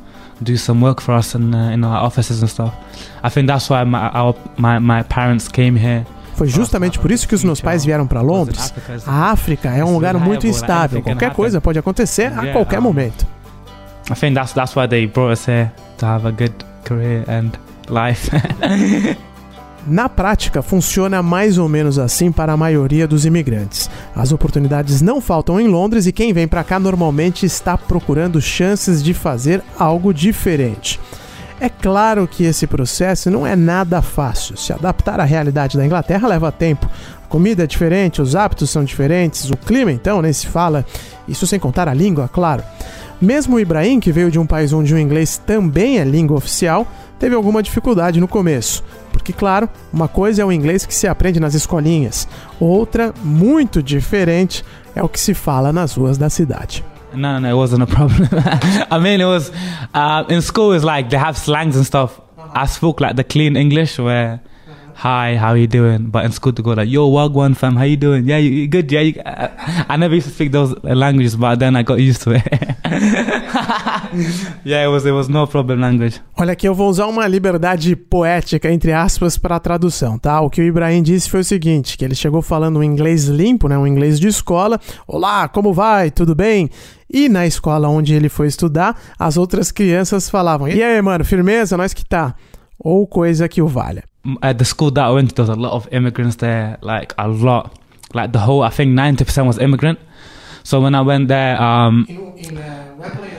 do 0.41 0.57
some 0.57 0.81
work 0.81 1.01
for 1.01 1.15
us 1.15 1.35
in, 1.35 1.53
uh, 1.53 1.71
in 1.71 1.83
our 1.83 2.03
offices 2.03 2.41
and 2.41 2.49
stuff. 2.49 2.73
I 3.23 3.29
think 3.29 3.47
that's 3.47 3.69
why 3.69 3.83
my, 3.83 4.09
our, 4.09 4.35
my, 4.57 4.79
my 4.79 5.03
parents 5.03 5.47
came 5.47 5.75
here. 5.75 6.05
Foi 6.35 6.47
justamente 6.47 6.99
por 6.99 7.11
isso 7.11 7.27
que 7.27 7.33
os 7.33 7.43
meus 7.43 7.59
pais 7.59 7.83
vieram 7.83 8.05
para 8.05 8.21
Londres. 8.21 8.71
A 9.07 9.31
África 9.31 9.69
é 9.69 9.83
um 9.83 9.93
lugar 9.93 10.13
muito 10.19 10.45
instável. 10.45 11.01
Qualquer 11.01 11.33
coisa 11.33 11.59
pode 11.59 11.79
acontecer 11.79 12.31
a 12.31 12.51
qualquer 12.51 12.79
momento. 12.79 13.25
I 14.09 14.13
think 14.13 14.35
that's 14.35 14.53
that's 14.53 14.75
why 14.75 14.87
they 14.87 15.07
brought 15.07 15.33
us 15.33 15.45
here 15.47 15.71
to 15.97 16.05
have 16.05 16.27
a 16.27 16.31
good 16.31 16.53
career 16.85 17.25
and 17.27 17.51
life. 17.89 18.29
Na 19.89 20.09
prática, 20.09 20.61
funciona 20.61 21.23
mais 21.23 21.57
ou 21.57 21.69
menos 21.69 21.97
assim 21.97 22.29
para 22.29 22.51
a 22.51 22.57
maioria 22.57 23.07
dos 23.07 23.25
imigrantes. 23.25 23.89
As 24.13 24.33
oportunidades 24.33 25.01
não 25.01 25.21
faltam 25.21 25.61
em 25.61 25.67
Londres 25.69 26.05
e 26.05 26.11
quem 26.11 26.33
vem 26.33 26.45
para 26.45 26.61
cá 26.61 26.77
normalmente 26.77 27.45
está 27.45 27.77
procurando 27.77 28.41
chances 28.41 29.01
de 29.01 29.13
fazer 29.13 29.63
algo 29.79 30.13
diferente. 30.13 30.99
É 31.57 31.69
claro 31.69 32.27
que 32.27 32.43
esse 32.43 32.67
processo 32.67 33.31
não 33.31 33.47
é 33.47 33.55
nada 33.55 34.01
fácil. 34.01 34.57
Se 34.57 34.73
adaptar 34.73 35.21
à 35.21 35.23
realidade 35.23 35.77
da 35.77 35.85
Inglaterra 35.85 36.27
leva 36.27 36.51
tempo. 36.51 36.89
A 37.23 37.27
comida 37.27 37.63
é 37.63 37.67
diferente, 37.67 38.21
os 38.21 38.35
hábitos 38.35 38.69
são 38.69 38.83
diferentes, 38.83 39.49
o 39.49 39.55
clima 39.55 39.93
então 39.93 40.21
nem 40.21 40.33
se 40.33 40.47
fala. 40.47 40.85
Isso 41.29 41.47
sem 41.47 41.59
contar 41.59 41.87
a 41.87 41.93
língua, 41.93 42.27
claro. 42.27 42.61
Mesmo 43.21 43.55
o 43.55 43.59
Ibrahim, 43.59 44.01
que 44.01 44.11
veio 44.11 44.29
de 44.29 44.37
um 44.37 44.45
país 44.45 44.73
onde 44.73 44.93
o 44.93 44.99
inglês 44.99 45.41
também 45.43 45.97
é 45.97 46.03
língua 46.03 46.37
oficial, 46.37 46.85
teve 47.17 47.33
alguma 47.33 47.63
dificuldade 47.63 48.19
no 48.19 48.27
começo. 48.27 48.83
Porque, 49.17 49.33
claro, 49.33 49.67
uma 49.91 50.07
coisa 50.07 50.41
é 50.41 50.45
o 50.45 50.51
inglês 50.51 50.85
que 50.85 50.93
se 50.93 51.07
aprende 51.07 51.39
nas 51.39 51.53
escolinhas, 51.55 52.27
outra, 52.59 53.13
muito 53.23 53.81
diferente, 53.81 54.63
é 54.95 55.01
o 55.03 55.09
que 55.09 55.19
se 55.19 55.33
fala 55.33 55.73
nas 55.73 55.95
ruas 55.95 56.17
da 56.17 56.29
cidade. 56.29 56.83
No, 57.13 57.39
no, 57.39 57.47
it 57.47 57.55
wasn't 57.55 57.81
a 57.81 57.87
problem. 57.87 58.29
I 58.91 58.99
mean, 58.99 59.21
it 59.21 59.25
was 59.25 59.51
uh, 59.93 60.25
in 60.29 60.41
school. 60.41 60.73
It's 60.73 60.85
like 60.85 61.09
they 61.09 61.17
have 61.17 61.37
slangs 61.37 61.75
and 61.75 61.83
stuff. 61.83 62.19
I 62.53 62.67
spoke 62.67 63.01
like 63.01 63.15
the 63.15 63.23
clean 63.23 63.55
English 63.55 63.97
where 63.99 64.39
hi, 64.97 65.35
how 65.35 65.53
you 65.53 65.67
doing? 65.67 66.09
But 66.09 66.25
in 66.25 66.31
school 66.31 66.53
to 66.53 66.63
go 66.63 66.71
like, 66.71 66.89
yo, 66.89 67.07
wagwan 67.07 67.55
fam, 67.55 67.75
how 67.75 67.83
you 67.83 67.97
doing? 67.97 68.27
Yeah, 68.27 68.37
you, 68.37 68.49
you 68.49 68.67
good? 68.67 68.91
Yeah, 68.91 69.01
you, 69.01 69.21
I, 69.23 69.85
I 69.89 69.95
never 69.95 70.15
used 70.15 70.27
to 70.27 70.33
speak 70.33 70.51
those 70.51 70.73
languages, 70.83 71.35
but 71.35 71.59
then 71.59 71.75
I 71.75 71.83
got 71.83 71.99
used 71.99 72.23
to 72.23 72.31
it. 72.31 72.47
yeah, 74.65 74.83
it 74.83 74.89
was, 74.89 75.05
it 75.05 75.11
was 75.11 75.29
no 75.29 75.45
problem 75.45 75.81
language. 75.81 76.19
Olha 76.35 76.53
aqui, 76.53 76.67
eu 76.67 76.73
vou 76.73 76.89
usar 76.89 77.05
uma 77.05 77.27
liberdade 77.27 77.95
poética, 77.95 78.71
entre 78.71 78.91
aspas, 78.91 79.37
para 79.37 79.57
a 79.57 79.59
tradução, 79.59 80.17
tá? 80.17 80.41
O 80.41 80.49
que 80.49 80.61
o 80.61 80.63
Ibrahim 80.63 81.03
disse 81.03 81.29
foi 81.29 81.41
o 81.41 81.45
seguinte, 81.45 81.95
que 81.95 82.03
ele 82.03 82.15
chegou 82.15 82.41
falando 82.41 82.79
um 82.79 82.83
inglês 82.83 83.25
limpo, 83.25 83.67
né? 83.67 83.77
Um 83.77 83.85
inglês 83.85 84.19
de 84.19 84.27
escola. 84.27 84.79
Olá, 85.07 85.47
como 85.47 85.73
vai? 85.73 86.09
Tudo 86.09 86.33
bem? 86.33 86.71
E 87.07 87.29
na 87.29 87.45
escola 87.45 87.87
onde 87.87 88.15
ele 88.15 88.29
foi 88.29 88.47
estudar, 88.47 88.99
as 89.19 89.37
outras 89.37 89.71
crianças 89.71 90.27
falavam: 90.27 90.67
E 90.67 90.81
aí, 90.81 90.99
mano, 91.03 91.23
firmeza? 91.23 91.77
Nós 91.77 91.93
que 91.93 92.03
tá. 92.03 92.33
Ou 92.79 93.05
coisa 93.05 93.47
que 93.47 93.61
o 93.61 93.67
valha. 93.67 94.03
At 94.41 94.57
the 94.59 94.65
school 94.65 94.91
that 94.91 95.03
I 95.05 95.09
went 95.11 95.29
to, 95.29 95.35
there 95.35 95.43
was 95.43 95.57
a 95.57 95.59
lot 95.59 95.73
of 95.73 95.87
immigrants 95.91 96.37
there, 96.37 96.77
like 96.81 97.13
a 97.17 97.27
lot. 97.27 97.79
Like 98.13 98.31
the 98.31 98.39
whole, 98.39 98.61
I 98.63 98.69
think 98.69 98.91
90% 98.97 99.45
was 99.45 99.57
immigrant. 99.59 99.99
So 100.63 100.81
when 100.81 100.95
I 100.95 101.01
went 101.01 101.27
there, 101.27 101.61
um, 101.61 102.05
in, 102.09 102.37
in 102.37 102.57
uh, 102.57 102.95
Wembley, 102.97 103.29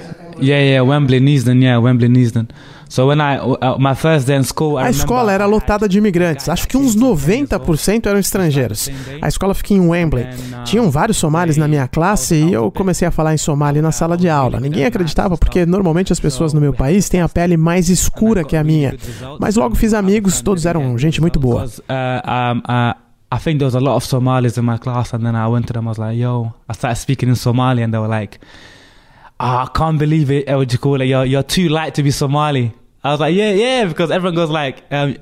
yeah, 0.41 0.61
yeah, 0.63 0.81
Wembley, 0.81 1.21
Neasden, 1.21 1.63
yeah, 1.63 1.79
Wembley, 1.79 2.09
Neasden. 2.09 2.51
So 2.89 3.07
when 3.09 3.21
I 3.21 3.37
uh, 3.39 3.79
my 3.79 3.95
first 3.95 4.27
day 4.27 4.37
in 4.37 4.45
school, 4.45 4.79
I 4.79 4.87
A 4.87 4.91
escola 4.91 5.33
era 5.33 5.47
lotada 5.47 5.89
de 5.89 5.99
imigrantes, 5.99 6.49
acho 6.49 6.67
que 6.67 6.77
uns 6.77 6.97
90% 6.97 8.07
eram 8.07 8.19
estrangeiros. 8.19 8.89
A 9.21 9.29
escola 9.29 9.55
fica 9.55 9.75
em 9.75 9.81
Wembley. 9.81 10.27
Tinham 10.65 10.91
vários 10.91 11.19
somalis 11.19 11.57
na 11.57 11.69
minha 11.69 11.87
classe 11.87 12.35
e 12.35 12.53
eu 12.53 12.71
comecei 12.71 13.07
a 13.07 13.11
falar 13.11 13.35
em 13.35 13.39
somali 13.39 13.83
na 13.83 13.93
sala 13.93 14.17
de 14.17 14.29
aula. 14.29 14.59
Ninguém 14.59 14.85
acreditava 14.85 15.37
porque 15.37 15.67
normalmente 15.67 16.13
as 16.13 16.21
pessoas 16.21 16.53
no 16.53 16.61
meu 16.61 16.73
país 16.73 17.09
têm 17.09 17.21
a 17.21 17.29
pele 17.29 17.57
mais 17.57 17.89
escura 17.89 18.43
que 18.43 18.57
a 18.57 18.65
minha. 18.65 18.95
Mas 19.39 19.57
logo 19.57 19.75
fiz 19.75 19.93
amigos, 19.93 20.41
todos 20.41 20.65
eram 20.65 20.97
gente 20.97 21.21
muito 21.21 21.39
boa. 21.39 21.65
Uh, 21.65 22.65
uh, 22.65 23.09
I 23.31 23.39
think 23.39 23.59
there 23.59 23.67
was 23.67 23.75
a 23.75 23.81
lot 23.81 23.97
of 23.97 24.07
Somalis 24.07 24.57
in 24.57 24.63
my 24.63 24.79
class, 24.79 25.13
and 25.13 25.21
then 25.21 25.35
I 25.37 25.47
went 25.49 25.67
to 25.67 25.75
them. 25.75 25.85
I 25.85 25.89
was 25.89 25.99
like, 25.99 26.19
"Yo," 26.19 26.51
I 26.67 26.73
started 26.75 26.99
speaking 26.99 27.29
in 27.29 27.35
Somali, 27.35 27.83
and 27.83 27.93
they 27.93 27.99
were 28.01 28.09
like, 28.09 28.39
"Ah, 29.41 29.65
I 29.65 29.79
can't 29.79 29.99
believe 29.99 30.31
it. 30.31 30.49
What 30.49 30.73
you 30.73 30.79
call 30.79 31.01
it? 31.01 31.07
You're 31.07 31.25
you're 31.25 31.43
too 31.43 31.69
light 31.69 31.95
to 31.95 32.03
be 32.03 32.11
Somali." 32.11 32.75
I 33.05 33.11
was 33.13 33.21
like, 33.21 33.35
"Yeah, 33.35 33.53
yeah," 33.53 33.85
because 33.85 34.11
everyone 34.11 34.35
goes 34.35 34.51
like, 34.51 34.83
um, 34.91 35.17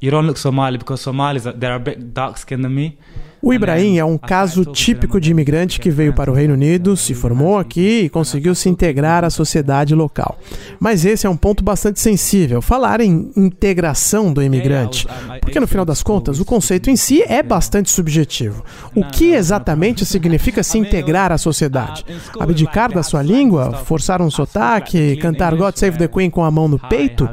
"You 0.00 0.10
don't 0.10 0.26
look 0.26 0.36
Somali 0.38 0.78
because 0.78 1.00
Somalis 1.00 1.46
they're 1.56 1.74
a 1.74 1.80
bit 1.80 2.14
dark 2.14 2.36
skinned 2.38 2.64
than 2.64 2.74
me." 2.74 2.98
O 3.40 3.54
Ibrahim 3.54 3.98
é 3.98 4.04
um 4.04 4.18
caso 4.18 4.64
típico 4.64 5.20
de 5.20 5.30
imigrante 5.30 5.78
que 5.78 5.90
veio 5.90 6.12
para 6.12 6.30
o 6.30 6.34
Reino 6.34 6.54
Unido, 6.54 6.96
se 6.96 7.14
formou 7.14 7.56
aqui 7.56 8.02
e 8.04 8.08
conseguiu 8.08 8.54
se 8.54 8.68
integrar 8.68 9.24
à 9.24 9.30
sociedade 9.30 9.94
local. 9.94 10.38
Mas 10.80 11.04
esse 11.04 11.26
é 11.26 11.30
um 11.30 11.36
ponto 11.36 11.62
bastante 11.62 12.00
sensível, 12.00 12.60
falar 12.60 13.00
em 13.00 13.30
integração 13.36 14.32
do 14.32 14.42
imigrante. 14.42 15.06
Porque 15.40 15.60
no 15.60 15.68
final 15.68 15.84
das 15.84 16.02
contas, 16.02 16.40
o 16.40 16.44
conceito 16.44 16.90
em 16.90 16.96
si 16.96 17.22
é 17.22 17.42
bastante 17.42 17.90
subjetivo. 17.90 18.64
O 18.94 19.04
que 19.04 19.32
exatamente 19.32 20.04
significa 20.06 20.62
se 20.64 20.76
integrar 20.76 21.30
à 21.30 21.38
sociedade? 21.38 22.04
Abdicar 22.40 22.92
da 22.92 23.04
sua 23.04 23.22
língua? 23.22 23.72
Forçar 23.84 24.20
um 24.20 24.30
sotaque? 24.30 25.16
Cantar 25.16 25.54
God 25.54 25.76
Save 25.76 25.96
the 25.96 26.08
Queen 26.08 26.28
com 26.28 26.44
a 26.44 26.50
mão 26.50 26.66
no 26.66 26.78
peito? 26.78 27.28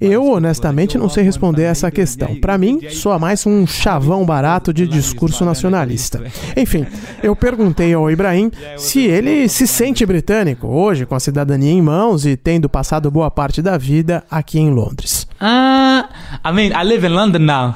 Eu, 0.00 0.30
honestamente, 0.30 0.96
não 0.96 1.08
sei 1.08 1.24
responder 1.24 1.64
essa 1.64 1.90
questão. 1.90 2.36
Para 2.36 2.56
mim, 2.56 2.80
soa 2.90 3.18
mais 3.18 3.44
um 3.46 3.66
chavão 3.66 4.24
barato 4.24 4.72
de 4.72 4.86
discurso 4.86 5.39
nacionalista. 5.44 6.22
Enfim, 6.56 6.86
eu 7.22 7.34
perguntei 7.34 7.92
ao 7.94 8.10
Ibrahim 8.10 8.50
se 8.76 9.00
ele 9.00 9.48
se 9.48 9.66
sente 9.66 10.04
britânico 10.04 10.66
hoje, 10.66 11.06
com 11.06 11.14
a 11.14 11.20
cidadania 11.20 11.72
em 11.72 11.82
mãos 11.82 12.26
e 12.26 12.36
tendo 12.36 12.68
passado 12.68 13.10
boa 13.10 13.30
parte 13.30 13.62
da 13.62 13.76
vida 13.76 14.24
aqui 14.30 14.58
em 14.58 14.70
Londres. 14.70 15.26
Uh, 15.40 16.06
I 16.44 16.52
mean, 16.52 16.72
I 16.72 16.84
live 16.84 17.06
in 17.06 17.10
London 17.10 17.40
now. 17.40 17.74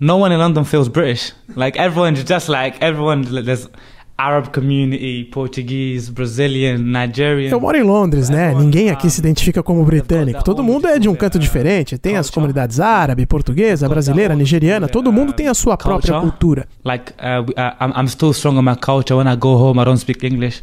No 0.00 0.18
one 0.18 0.34
in 0.34 0.38
London 0.38 0.64
feels 0.64 0.88
British. 0.88 1.32
Like 1.56 1.78
everyone's 1.78 2.24
just 2.24 2.48
like 2.48 2.78
everyone. 2.84 3.22
There's 3.22 3.68
Arab 4.16 4.48
community, 4.52 5.24
Portuguese, 5.24 6.10
Brazilian, 6.10 6.78
Nigerian. 6.78 7.50
Eu 7.50 7.60
moro 7.60 7.76
em 7.76 7.82
Londres, 7.82 8.28
né? 8.28 8.54
Ninguém 8.54 8.90
aqui 8.90 9.10
se 9.10 9.20
identifica 9.20 9.62
como 9.62 9.84
britânico. 9.84 10.42
Todo 10.44 10.62
mundo 10.62 10.86
é 10.86 10.98
de 10.98 11.08
um 11.08 11.16
canto 11.16 11.38
diferente. 11.38 11.98
Tem 11.98 12.16
as 12.16 12.30
comunidades 12.30 12.78
árabe, 12.78 13.26
portuguesa, 13.26 13.88
brasileira, 13.88 14.36
nigeriana. 14.36 14.88
Todo 14.88 15.12
mundo 15.12 15.32
tem 15.32 15.48
a 15.48 15.54
sua 15.54 15.76
própria 15.76 16.20
cultura. 16.20 16.68
Like 16.84 17.12
uh, 17.14 17.42
uh, 17.50 18.00
I'm 18.00 18.08
still 18.08 18.30
strong 18.30 18.56
on 18.56 18.62
my 18.62 18.76
culture. 18.76 19.16
When 19.16 19.26
I 19.26 19.36
go 19.36 19.56
home, 19.56 19.80
I 19.80 19.84
don't 19.84 19.98
speak 19.98 20.24
English. 20.24 20.62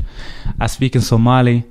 I 0.60 0.67
speak 0.70 0.98
in 0.98 1.01
Somali. 1.01 1.65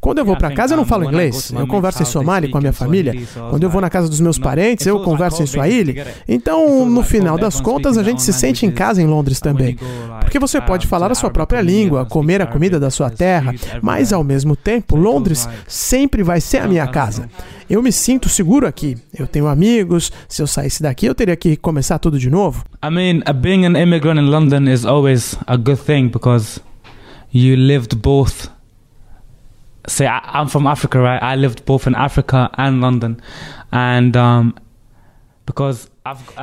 Quando 0.00 0.18
eu 0.18 0.24
vou 0.24 0.36
para 0.36 0.52
casa, 0.52 0.74
eu 0.74 0.76
não 0.76 0.84
falo 0.84 1.04
inglês. 1.04 1.52
Eu 1.52 1.66
converso 1.66 2.02
em 2.02 2.06
somali 2.06 2.48
com 2.48 2.58
a 2.58 2.60
minha 2.60 2.72
família. 2.72 3.14
Quando 3.50 3.64
eu 3.64 3.70
vou 3.70 3.80
na 3.80 3.90
casa 3.90 4.08
dos 4.08 4.20
meus 4.20 4.38
parentes, 4.38 4.86
eu 4.86 5.00
converso 5.00 5.42
em 5.42 5.46
swahili. 5.46 6.02
Então, 6.28 6.88
no 6.88 7.02
final 7.02 7.36
das 7.36 7.60
contas, 7.60 7.98
a 7.98 8.04
gente 8.04 8.22
se 8.22 8.32
sente 8.32 8.64
em 8.64 8.70
casa 8.70 9.02
em 9.02 9.06
Londres 9.06 9.40
também. 9.40 9.76
Porque 10.20 10.38
você 10.38 10.60
pode 10.60 10.86
falar 10.86 11.10
a 11.10 11.16
sua 11.16 11.30
própria 11.30 11.60
língua, 11.60 12.06
comer 12.06 12.40
a 12.40 12.46
comida 12.46 12.78
da 12.78 12.90
sua 12.90 13.10
terra, 13.10 13.52
mas 13.82 14.12
ao 14.12 14.22
mesmo 14.22 14.54
tempo, 14.54 14.94
Londres 14.94 15.48
sempre 15.66 16.22
vai 16.22 16.40
ser 16.40 16.58
a 16.58 16.68
minha 16.68 16.86
casa. 16.86 17.28
Eu 17.68 17.82
me 17.82 17.90
sinto 17.90 18.28
seguro 18.28 18.66
aqui. 18.66 18.96
Eu 19.18 19.26
tenho 19.26 19.48
amigos. 19.48 20.12
Se 20.28 20.40
eu 20.40 20.46
saísse 20.46 20.82
daqui, 20.82 21.06
eu 21.06 21.14
teria 21.14 21.36
que 21.36 21.56
começar 21.56 21.98
tudo 21.98 22.18
de 22.18 22.30
novo. 22.30 22.64
I 22.84 22.90
mean, 22.90 23.20
being 23.40 23.66
an 23.66 23.76
immigrant 23.76 24.18
in 24.18 24.30
London 24.30 24.72
is 24.72 24.86
always 24.86 25.36
a 25.46 25.56
good 25.56 25.80
thing 25.82 26.08
because 26.08 26.60
you 27.32 27.56
lived 27.56 27.96
both. 27.96 28.48
Say, 29.88 30.06
I, 30.06 30.20
I'm 30.22 30.48
from 30.48 30.66
Africa, 30.66 30.98
right? 31.00 31.22
I 31.22 31.36
lived 31.36 31.64
both 31.64 31.86
in 31.86 31.94
Africa 31.94 32.50
and 32.54 32.80
London, 32.80 33.20
and 33.72 34.16
um, 34.16 34.58
because 35.46 35.90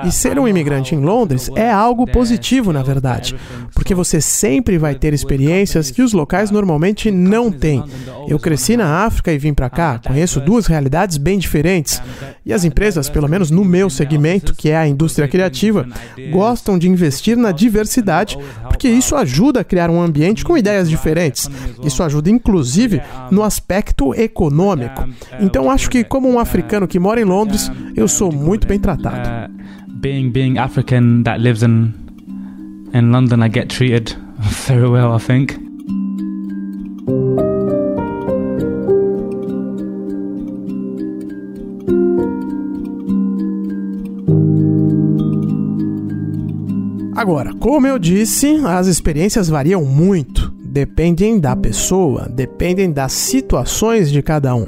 E 0.05 0.11
ser 0.11 0.37
um 0.39 0.47
imigrante 0.47 0.95
em 0.95 0.99
Londres 0.99 1.49
é 1.55 1.69
algo 1.71 2.05
positivo, 2.05 2.71
na 2.71 2.83
verdade, 2.83 3.35
porque 3.73 3.95
você 3.95 4.19
sempre 4.21 4.77
vai 4.77 4.95
ter 4.95 5.13
experiências 5.13 5.91
que 5.91 6.01
os 6.01 6.13
locais 6.13 6.51
normalmente 6.51 7.11
não 7.11 7.51
têm. 7.51 7.83
Eu 8.27 8.39
cresci 8.39 8.75
na 8.75 9.05
África 9.05 9.31
e 9.31 9.37
vim 9.37 9.53
para 9.53 9.69
cá, 9.69 9.99
conheço 10.05 10.39
duas 10.39 10.67
realidades 10.67 11.17
bem 11.17 11.37
diferentes. 11.37 12.01
E 12.45 12.53
as 12.53 12.63
empresas, 12.63 13.09
pelo 13.09 13.27
menos 13.27 13.49
no 13.49 13.65
meu 13.65 13.89
segmento, 13.89 14.53
que 14.53 14.69
é 14.69 14.77
a 14.77 14.87
indústria 14.87 15.27
criativa, 15.27 15.87
gostam 16.31 16.77
de 16.77 16.87
investir 16.87 17.35
na 17.37 17.51
diversidade, 17.51 18.37
porque 18.67 18.87
isso 18.87 19.15
ajuda 19.15 19.61
a 19.61 19.63
criar 19.63 19.89
um 19.89 20.01
ambiente 20.01 20.43
com 20.43 20.57
ideias 20.57 20.89
diferentes. 20.89 21.49
Isso 21.83 22.03
ajuda, 22.03 22.29
inclusive, 22.29 23.01
no 23.31 23.43
aspecto 23.43 24.13
econômico. 24.13 25.07
Então, 25.39 25.71
acho 25.71 25.89
que, 25.89 26.03
como 26.03 26.29
um 26.29 26.39
africano 26.39 26.87
que 26.87 26.99
mora 26.99 27.19
em 27.19 27.25
Londres, 27.25 27.71
eu 27.95 28.07
sou 28.07 28.31
muito 28.31 28.67
bem 28.67 28.79
tratado. 28.79 29.54
Being 29.99 30.31
being 30.31 30.57
African 30.57 31.23
that 31.23 31.39
lives 31.39 31.63
in 31.63 31.93
in 32.93 33.11
London, 33.11 33.41
I 33.41 33.49
get 33.49 33.69
treated 33.69 34.15
very 34.67 34.89
well. 34.89 35.13
I 35.13 35.19
think. 35.19 35.65
Agora, 47.15 47.53
como 47.55 47.87
eu 47.87 47.97
disse, 47.97 48.61
as 48.67 48.85
experiências 48.85 49.49
variam 49.49 49.83
muito, 49.83 50.53
dependem 50.63 51.39
da 51.39 51.55
pessoa, 51.55 52.29
dependem 52.29 52.91
das 52.91 53.13
situações 53.13 54.11
de 54.11 54.21
cada 54.21 54.53
um. 54.53 54.67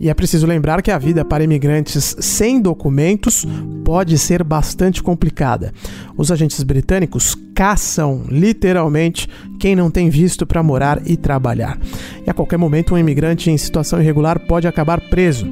E 0.00 0.08
é 0.08 0.14
preciso 0.14 0.46
lembrar 0.46 0.80
que 0.80 0.90
a 0.90 0.96
vida 0.96 1.26
para 1.26 1.44
imigrantes 1.44 2.16
sem 2.18 2.58
documentos 2.58 3.46
pode 3.84 4.16
ser 4.16 4.42
bastante 4.42 5.02
complicada. 5.02 5.74
Os 6.16 6.32
agentes 6.32 6.62
britânicos 6.62 7.36
caçam, 7.54 8.24
literalmente, 8.26 9.28
quem 9.58 9.76
não 9.76 9.90
tem 9.90 10.08
visto 10.08 10.46
para 10.46 10.62
morar 10.62 11.02
e 11.04 11.18
trabalhar. 11.18 11.78
E 12.26 12.30
a 12.30 12.32
qualquer 12.32 12.56
momento, 12.56 12.94
um 12.94 12.98
imigrante 12.98 13.50
em 13.50 13.58
situação 13.58 14.00
irregular 14.00 14.40
pode 14.46 14.66
acabar 14.66 14.98
preso. 15.10 15.46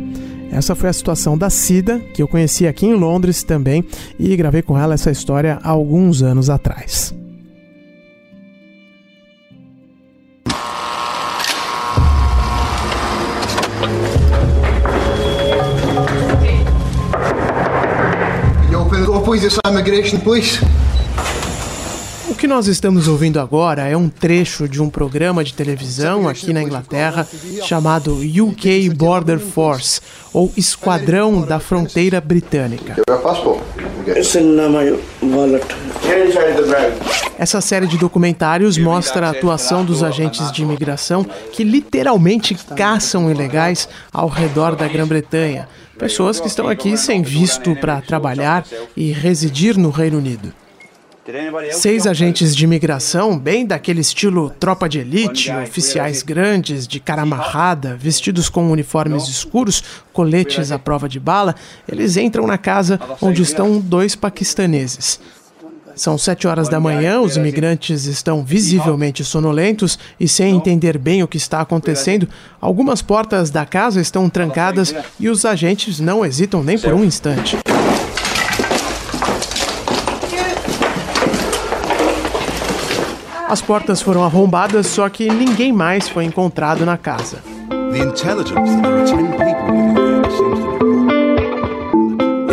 Essa 0.50 0.75
foi 0.75 0.88
a 0.88 0.95
situação 0.95 1.37
da 1.37 1.50
Cida, 1.50 1.99
que 2.14 2.23
eu 2.23 2.26
conheci 2.26 2.67
aqui 2.67 2.87
em 2.87 2.95
Londres 2.95 3.43
também, 3.43 3.85
e 4.19 4.35
gravei 4.35 4.62
com 4.62 4.78
ela 4.78 4.95
essa 4.95 5.11
história 5.11 5.59
há 5.62 5.69
alguns 5.69 6.23
anos 6.23 6.49
atrás. 6.49 7.14
Please. 19.38 19.47
It's 19.47 19.59
immigration, 19.66 20.21
please. 20.21 20.61
O 22.28 22.35
que 22.35 22.47
nós 22.47 22.66
estamos 22.66 23.09
ouvindo 23.09 23.40
agora 23.40 23.88
é 23.88 23.97
um 23.97 24.09
trecho 24.09 24.68
de 24.68 24.83
um 24.83 24.90
programa 24.90 25.42
de 25.42 25.54
televisão 25.54 26.28
aqui 26.28 26.52
na 26.52 26.62
Inglaterra 26.62 27.26
chamado 27.64 28.18
UK 28.18 28.90
Border 28.90 29.38
Force, 29.38 30.00
ou 30.33 30.52
Esquadrão 30.57 31.40
da 31.40 31.59
Fronteira 31.59 32.21
Britânica. 32.21 32.97
It's 34.07 34.35
in 34.35 34.57
my 34.57 34.99
wallet. 35.23 35.66
Essa 37.38 37.61
série 37.61 37.87
de 37.87 37.97
documentários 37.97 38.77
mostra 38.77 39.27
a 39.27 39.31
atuação 39.31 39.85
dos 39.85 40.03
agentes 40.03 40.50
de 40.50 40.62
imigração 40.62 41.25
que 41.53 41.62
literalmente 41.62 42.55
caçam 42.77 43.31
ilegais 43.31 43.88
ao 44.12 44.29
redor 44.29 44.75
da 44.75 44.88
Grã-Bretanha. 44.88 45.69
Pessoas 45.99 46.41
que 46.41 46.47
estão 46.47 46.69
aqui 46.69 46.97
sem 46.97 47.23
visto 47.23 47.75
para 47.77 48.00
trabalhar 48.00 48.65
e 48.97 49.12
residir 49.12 49.77
no 49.77 49.91
Reino 49.91 50.19
Unido. 50.19 50.53
Seis 51.73 52.07
agentes 52.07 52.57
de 52.57 52.65
imigração, 52.65 53.38
bem 53.38 53.67
daquele 53.67 54.00
estilo 54.00 54.49
tropa 54.59 54.88
de 54.88 55.00
elite, 55.00 55.53
oficiais 55.53 56.23
grandes, 56.23 56.88
de 56.88 56.99
cara 56.99 57.21
amarrada, 57.21 57.95
vestidos 58.00 58.49
com 58.49 58.71
uniformes 58.71 59.29
escuros, 59.29 59.85
coletes 60.11 60.73
à 60.73 60.79
prova 60.79 61.07
de 61.07 61.21
bala, 61.21 61.55
eles 61.87 62.17
entram 62.17 62.47
na 62.47 62.57
casa 62.57 62.99
onde 63.21 63.43
estão 63.43 63.79
dois 63.79 64.17
paquistaneses. 64.17 65.21
São 65.99 66.17
sete 66.17 66.47
horas 66.47 66.69
da 66.69 66.78
manhã, 66.78 67.21
os 67.21 67.37
imigrantes 67.37 68.05
estão 68.05 68.45
visivelmente 68.45 69.25
sonolentos 69.25 69.99
e 70.19 70.28
sem 70.28 70.55
entender 70.55 70.97
bem 70.97 71.25
o 71.25 71.28
que 71.28 71.37
está 71.37 71.61
acontecendo. 71.61 72.28
Algumas 72.61 73.02
portas 73.02 73.50
da 73.50 73.67
casa 73.67 74.00
estão 74.00 74.31
trancadas 74.31 74.95
e 75.19 75.28
os 75.28 75.45
agentes 75.45 75.99
não 75.99 76.25
hesitam 76.25 76.62
nem 76.62 76.78
por 76.78 76.95
um 76.95 77.02
instante. 77.02 77.59
As 83.49 83.61
portas 83.61 84.00
foram 84.00 84.23
arrombadas, 84.23 84.87
só 84.87 85.09
que 85.09 85.28
ninguém 85.28 85.73
mais 85.73 86.09
foi 86.09 86.25
encontrado 86.25 86.87
na 86.87 86.97
casa. 86.97 87.38
The 87.90 87.99
intelligence 87.99 88.71
that 88.71 88.83
there 88.83 89.00
are 89.00 89.05
10 89.05 89.37
people 89.37 89.88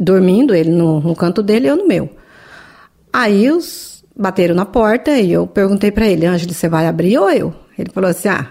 dormindo, 0.00 0.54
ele 0.54 0.70
no, 0.70 0.98
no 0.98 1.14
canto 1.14 1.42
dele 1.42 1.66
e 1.66 1.68
eu 1.68 1.76
no 1.76 1.86
meu. 1.86 2.08
Aí 3.12 3.50
os 3.50 4.02
bateram 4.16 4.54
na 4.54 4.64
porta 4.64 5.10
e 5.18 5.30
eu 5.30 5.46
perguntei 5.46 5.90
para 5.90 6.06
ele, 6.06 6.24
Ângelo, 6.24 6.54
você 6.54 6.70
vai 6.70 6.86
abrir 6.86 7.18
ou 7.18 7.30
eu? 7.30 7.52
Ele 7.78 7.90
falou 7.92 8.08
assim, 8.08 8.28
ah, 8.28 8.46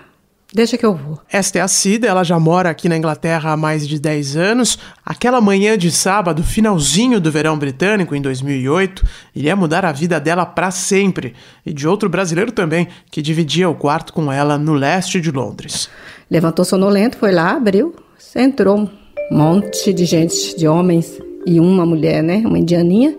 Deixa 0.56 0.78
que 0.78 0.86
eu 0.86 0.96
vou. 0.96 1.20
Esta 1.30 1.60
é 1.60 1.62
a 1.62 1.68
Cida, 1.68 2.08
ela 2.08 2.24
já 2.24 2.40
mora 2.40 2.70
aqui 2.70 2.88
na 2.88 2.96
Inglaterra 2.96 3.52
há 3.52 3.58
mais 3.58 3.86
de 3.86 4.00
10 4.00 4.38
anos. 4.38 4.80
Aquela 5.06 5.42
manhã 5.42 5.78
de 5.78 5.92
sábado, 5.92 6.42
finalzinho 6.42 7.20
do 7.20 7.30
verão 7.30 7.60
britânico, 7.60 8.16
em 8.16 8.22
2008, 8.22 9.04
iria 9.36 9.54
mudar 9.54 9.84
a 9.84 9.92
vida 9.92 10.18
dela 10.18 10.46
para 10.46 10.72
sempre. 10.72 11.34
E 11.66 11.74
de 11.74 11.86
outro 11.86 12.08
brasileiro 12.08 12.54
também, 12.54 12.88
que 13.12 13.22
dividia 13.22 13.70
o 13.70 13.76
quarto 13.76 14.14
com 14.14 14.32
ela 14.32 14.58
no 14.58 14.72
leste 14.72 15.20
de 15.20 15.30
Londres. 15.30 15.90
Levantou 16.32 16.64
sonolento, 16.64 17.18
foi 17.18 17.34
lá, 17.34 17.52
abriu, 17.52 17.94
entrou 18.34 18.80
um 18.80 18.90
monte 19.30 19.92
de 19.92 20.06
gente, 20.06 20.58
de 20.58 20.70
homens 20.70 21.20
e 21.46 21.60
uma 21.60 21.86
mulher, 21.86 22.24
né, 22.24 22.42
uma 22.46 22.58
indianinha 22.58 23.14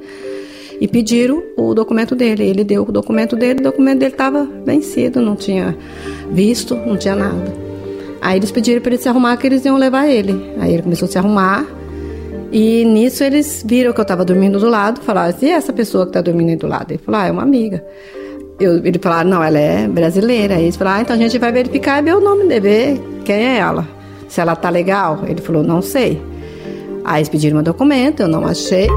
e 0.80 0.86
pediram 0.86 1.42
o 1.56 1.74
documento 1.74 2.14
dele. 2.14 2.44
Ele 2.44 2.64
deu 2.64 2.82
o 2.82 2.92
documento 2.92 3.36
dele, 3.36 3.60
o 3.60 3.62
documento 3.64 3.98
dele 3.98 4.12
estava 4.12 4.48
vencido, 4.64 5.20
não 5.20 5.36
tinha 5.36 5.76
visto, 6.30 6.74
não 6.74 6.96
tinha 6.96 7.14
nada. 7.14 7.52
Aí 8.20 8.38
eles 8.38 8.50
pediram 8.50 8.80
para 8.80 8.92
ele 8.92 9.02
se 9.02 9.08
arrumar 9.08 9.36
que 9.36 9.46
eles 9.46 9.64
iam 9.64 9.76
levar 9.76 10.08
ele. 10.08 10.52
Aí 10.58 10.72
ele 10.72 10.82
começou 10.82 11.06
a 11.06 11.10
se 11.10 11.18
arrumar 11.18 11.66
e 12.52 12.84
nisso 12.84 13.24
eles 13.24 13.64
viram 13.66 13.92
que 13.92 14.00
eu 14.00 14.02
estava 14.02 14.24
dormindo 14.24 14.58
do 14.58 14.68
lado, 14.68 15.00
falaram 15.00 15.30
assim, 15.30 15.46
e 15.46 15.50
essa 15.50 15.72
pessoa 15.72 16.04
que 16.04 16.10
está 16.10 16.20
dormindo 16.20 16.50
aí 16.50 16.56
do 16.56 16.66
lado? 16.66 16.90
Ele 16.90 17.00
falou, 17.04 17.20
ah, 17.20 17.26
é 17.26 17.30
uma 17.30 17.42
amiga. 17.42 17.84
Eu, 18.58 18.84
ele 18.84 18.98
falaram, 18.98 19.28
não, 19.28 19.42
ela 19.44 19.58
é 19.58 19.86
brasileira. 19.86 20.54
Aí 20.54 20.64
eles 20.64 20.76
falaram, 20.76 20.98
ah, 20.98 21.02
então 21.02 21.16
a 21.16 21.18
gente 21.18 21.38
vai 21.38 21.52
verificar 21.52 21.98
e 22.00 22.02
ver 22.02 22.14
o 22.14 22.20
nome 22.20 22.44
dele, 22.46 22.60
ver 22.60 23.00
quem 23.24 23.36
é 23.36 23.58
ela. 23.58 23.86
Se 24.28 24.40
ela 24.40 24.56
tá 24.56 24.70
legal. 24.70 25.20
Ele 25.26 25.40
falou, 25.40 25.62
não 25.62 25.82
sei. 25.82 26.22
Aí 27.04 27.18
eles 27.18 27.28
pediram 27.28 27.56
meu 27.56 27.64
documento, 27.64 28.20
eu 28.20 28.28
não 28.28 28.46
achei. 28.46 28.88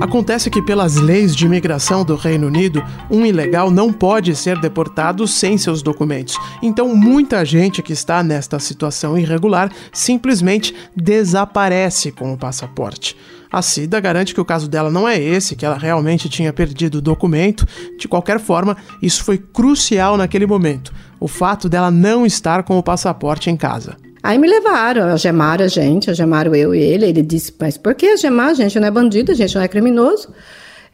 Acontece 0.00 0.50
que, 0.50 0.60
pelas 0.60 0.96
leis 0.96 1.34
de 1.34 1.46
imigração 1.46 2.04
do 2.04 2.16
Reino 2.16 2.48
Unido, 2.48 2.84
um 3.10 3.24
ilegal 3.24 3.70
não 3.70 3.92
pode 3.92 4.34
ser 4.36 4.58
deportado 4.58 5.26
sem 5.26 5.56
seus 5.56 5.80
documentos. 5.80 6.36
Então, 6.60 6.94
muita 6.94 7.44
gente 7.44 7.80
que 7.82 7.92
está 7.92 8.22
nesta 8.22 8.58
situação 8.58 9.16
irregular 9.16 9.70
simplesmente 9.92 10.74
desaparece 10.94 12.12
com 12.12 12.32
o 12.32 12.36
passaporte. 12.36 13.16
A 13.50 13.62
Cida 13.62 14.00
garante 14.00 14.34
que 14.34 14.40
o 14.40 14.44
caso 14.44 14.68
dela 14.68 14.90
não 14.90 15.08
é 15.08 15.18
esse, 15.18 15.56
que 15.56 15.64
ela 15.64 15.78
realmente 15.78 16.28
tinha 16.28 16.52
perdido 16.52 16.98
o 16.98 17.02
documento. 17.02 17.66
De 17.98 18.06
qualquer 18.06 18.38
forma, 18.38 18.76
isso 19.00 19.24
foi 19.24 19.38
crucial 19.38 20.16
naquele 20.16 20.46
momento: 20.46 20.92
o 21.18 21.28
fato 21.28 21.68
dela 21.68 21.90
não 21.90 22.26
estar 22.26 22.64
com 22.64 22.76
o 22.76 22.82
passaporte 22.82 23.48
em 23.48 23.56
casa. 23.56 23.96
Aí 24.26 24.38
me 24.38 24.48
levaram, 24.48 25.08
algemaram 25.08 25.64
a 25.64 25.68
gente, 25.68 26.10
algemaram 26.10 26.52
eu 26.52 26.74
e 26.74 26.80
ele. 26.80 27.06
Ele 27.06 27.22
disse, 27.22 27.54
mas 27.60 27.78
por 27.78 27.94
que 27.94 28.08
algemar? 28.10 28.48
A 28.48 28.54
gente 28.54 28.80
não 28.80 28.88
é 28.88 28.90
bandido, 28.90 29.30
a 29.30 29.34
gente 29.36 29.54
não 29.54 29.62
é 29.62 29.68
criminoso. 29.68 30.34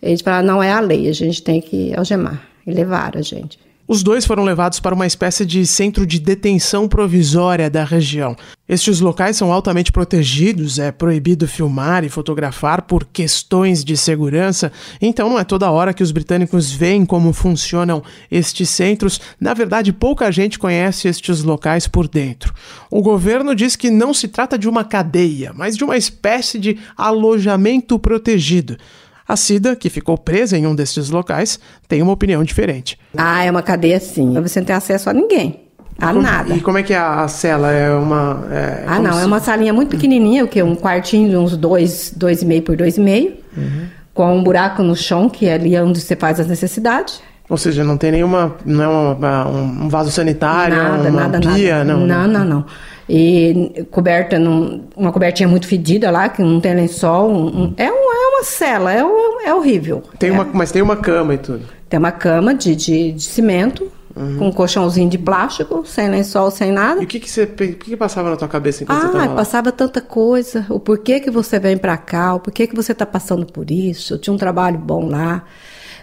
Eles 0.02 0.20
falaram, 0.20 0.46
não 0.46 0.62
é 0.62 0.70
a 0.70 0.80
lei, 0.80 1.08
a 1.08 1.14
gente 1.14 1.42
tem 1.42 1.58
que 1.58 1.94
algemar. 1.96 2.46
E 2.66 2.70
levaram 2.70 3.18
a 3.18 3.22
gente. 3.22 3.58
Os 3.92 4.02
dois 4.02 4.24
foram 4.24 4.42
levados 4.42 4.80
para 4.80 4.94
uma 4.94 5.06
espécie 5.06 5.44
de 5.44 5.66
centro 5.66 6.06
de 6.06 6.18
detenção 6.18 6.88
provisória 6.88 7.68
da 7.68 7.84
região. 7.84 8.34
Estes 8.66 9.00
locais 9.00 9.36
são 9.36 9.52
altamente 9.52 9.92
protegidos, 9.92 10.78
é 10.78 10.90
proibido 10.90 11.46
filmar 11.46 12.02
e 12.02 12.08
fotografar 12.08 12.80
por 12.80 13.04
questões 13.04 13.84
de 13.84 13.94
segurança, 13.94 14.72
então 14.98 15.28
não 15.28 15.38
é 15.38 15.44
toda 15.44 15.70
hora 15.70 15.92
que 15.92 16.02
os 16.02 16.10
britânicos 16.10 16.72
veem 16.72 17.04
como 17.04 17.34
funcionam 17.34 18.02
estes 18.30 18.70
centros. 18.70 19.20
Na 19.38 19.52
verdade, 19.52 19.92
pouca 19.92 20.32
gente 20.32 20.58
conhece 20.58 21.06
estes 21.06 21.42
locais 21.42 21.86
por 21.86 22.08
dentro. 22.08 22.54
O 22.90 23.02
governo 23.02 23.54
diz 23.54 23.76
que 23.76 23.90
não 23.90 24.14
se 24.14 24.26
trata 24.26 24.58
de 24.58 24.70
uma 24.70 24.84
cadeia, 24.84 25.52
mas 25.54 25.76
de 25.76 25.84
uma 25.84 25.98
espécie 25.98 26.58
de 26.58 26.78
alojamento 26.96 27.98
protegido. 27.98 28.78
A 29.26 29.36
Cida, 29.36 29.76
que 29.76 29.88
ficou 29.88 30.18
presa 30.18 30.58
em 30.58 30.66
um 30.66 30.74
desses 30.74 31.10
locais, 31.10 31.58
tem 31.88 32.02
uma 32.02 32.12
opinião 32.12 32.42
diferente. 32.42 32.98
Ah, 33.16 33.44
é 33.44 33.50
uma 33.50 33.62
cadeia 33.62 34.00
sim. 34.00 34.34
Você 34.40 34.60
não 34.60 34.66
tem 34.66 34.76
acesso 34.76 35.08
a 35.08 35.12
ninguém. 35.12 35.60
A 35.98 36.08
como, 36.08 36.22
nada. 36.22 36.54
E 36.54 36.60
como 36.60 36.78
é 36.78 36.82
que 36.82 36.92
é 36.92 36.98
a 36.98 37.28
cela? 37.28 37.70
É 37.70 37.92
uma. 37.94 38.44
É, 38.50 38.84
ah, 38.86 38.98
não, 38.98 39.12
se... 39.12 39.22
é 39.22 39.26
uma 39.26 39.40
salinha 39.40 39.72
muito 39.72 39.90
pequenininha, 39.90 40.44
o 40.44 40.48
que? 40.48 40.62
Um 40.62 40.74
quartinho 40.74 41.28
de 41.28 41.36
uns 41.36 41.56
dois, 41.56 42.12
dois 42.16 42.42
e 42.42 42.46
meio 42.46 42.62
por 42.62 42.76
dois 42.76 42.96
e 42.96 43.00
meio, 43.00 43.34
uhum. 43.56 43.86
com 44.12 44.36
um 44.36 44.42
buraco 44.42 44.82
no 44.82 44.96
chão, 44.96 45.28
que 45.28 45.46
é 45.46 45.54
ali 45.54 45.78
onde 45.78 46.00
você 46.00 46.16
faz 46.16 46.40
as 46.40 46.46
necessidades. 46.46 47.20
Ou 47.48 47.56
seja, 47.58 47.84
não 47.84 47.96
tem 47.96 48.10
nenhuma. 48.10 48.56
Não 48.64 48.82
é 48.82 48.88
uma, 48.88 49.48
um 49.48 49.88
vaso 49.88 50.10
sanitário, 50.10 50.76
nada, 50.76 51.10
uma 51.10 51.28
nada, 51.28 51.40
pia, 51.40 51.84
nada. 51.84 51.92
não? 51.92 52.06
Não, 52.06 52.26
não, 52.26 52.44
não. 52.44 52.64
E 53.08 53.84
coberta, 53.90 54.38
num, 54.38 54.84
uma 54.96 55.12
cobertinha 55.12 55.48
muito 55.48 55.66
fedida 55.66 56.10
lá, 56.10 56.28
que 56.28 56.42
não 56.42 56.60
tem 56.60 56.74
lençol. 56.74 57.30
Um, 57.30 57.74
é, 57.76 57.90
um, 57.92 57.94
é 57.94 58.01
uma 58.42 58.44
cela, 58.44 58.92
é, 58.92 59.02
é 59.44 59.54
horrível. 59.54 60.02
Tem 60.18 60.30
é. 60.30 60.32
uma, 60.32 60.44
mas 60.44 60.72
tem 60.72 60.82
uma 60.82 60.96
cama 60.96 61.34
e 61.34 61.38
tudo. 61.38 61.62
Tem 61.88 61.98
uma 61.98 62.12
cama 62.12 62.54
de, 62.54 62.74
de, 62.74 63.12
de 63.12 63.22
cimento, 63.22 63.90
uhum. 64.16 64.38
com 64.38 64.48
um 64.48 64.52
colchãozinho 64.52 65.08
de 65.08 65.18
plástico, 65.18 65.84
sem 65.86 66.08
lençol, 66.10 66.50
sem 66.50 66.72
nada. 66.72 67.00
E 67.00 67.04
o 67.04 67.06
que, 67.06 67.20
que, 67.20 67.30
você, 67.30 67.44
o 67.44 67.46
que, 67.46 67.74
que 67.74 67.96
passava 67.96 68.30
na 68.30 68.36
tua 68.36 68.48
cabeça 68.48 68.82
enquanto 68.82 68.98
ah, 68.98 69.00
você 69.00 69.06
estava 69.08 69.26
lá? 69.26 69.34
passava 69.34 69.72
tanta 69.72 70.00
coisa. 70.00 70.66
O 70.68 70.80
porquê 70.80 71.20
que 71.20 71.30
você 71.30 71.58
vem 71.58 71.76
para 71.76 71.96
cá, 71.96 72.34
o 72.34 72.40
porquê 72.40 72.66
que 72.66 72.74
você 72.74 72.92
está 72.92 73.06
passando 73.06 73.46
por 73.46 73.70
isso. 73.70 74.14
Eu 74.14 74.18
tinha 74.18 74.34
um 74.34 74.38
trabalho 74.38 74.78
bom 74.78 75.08
lá, 75.08 75.44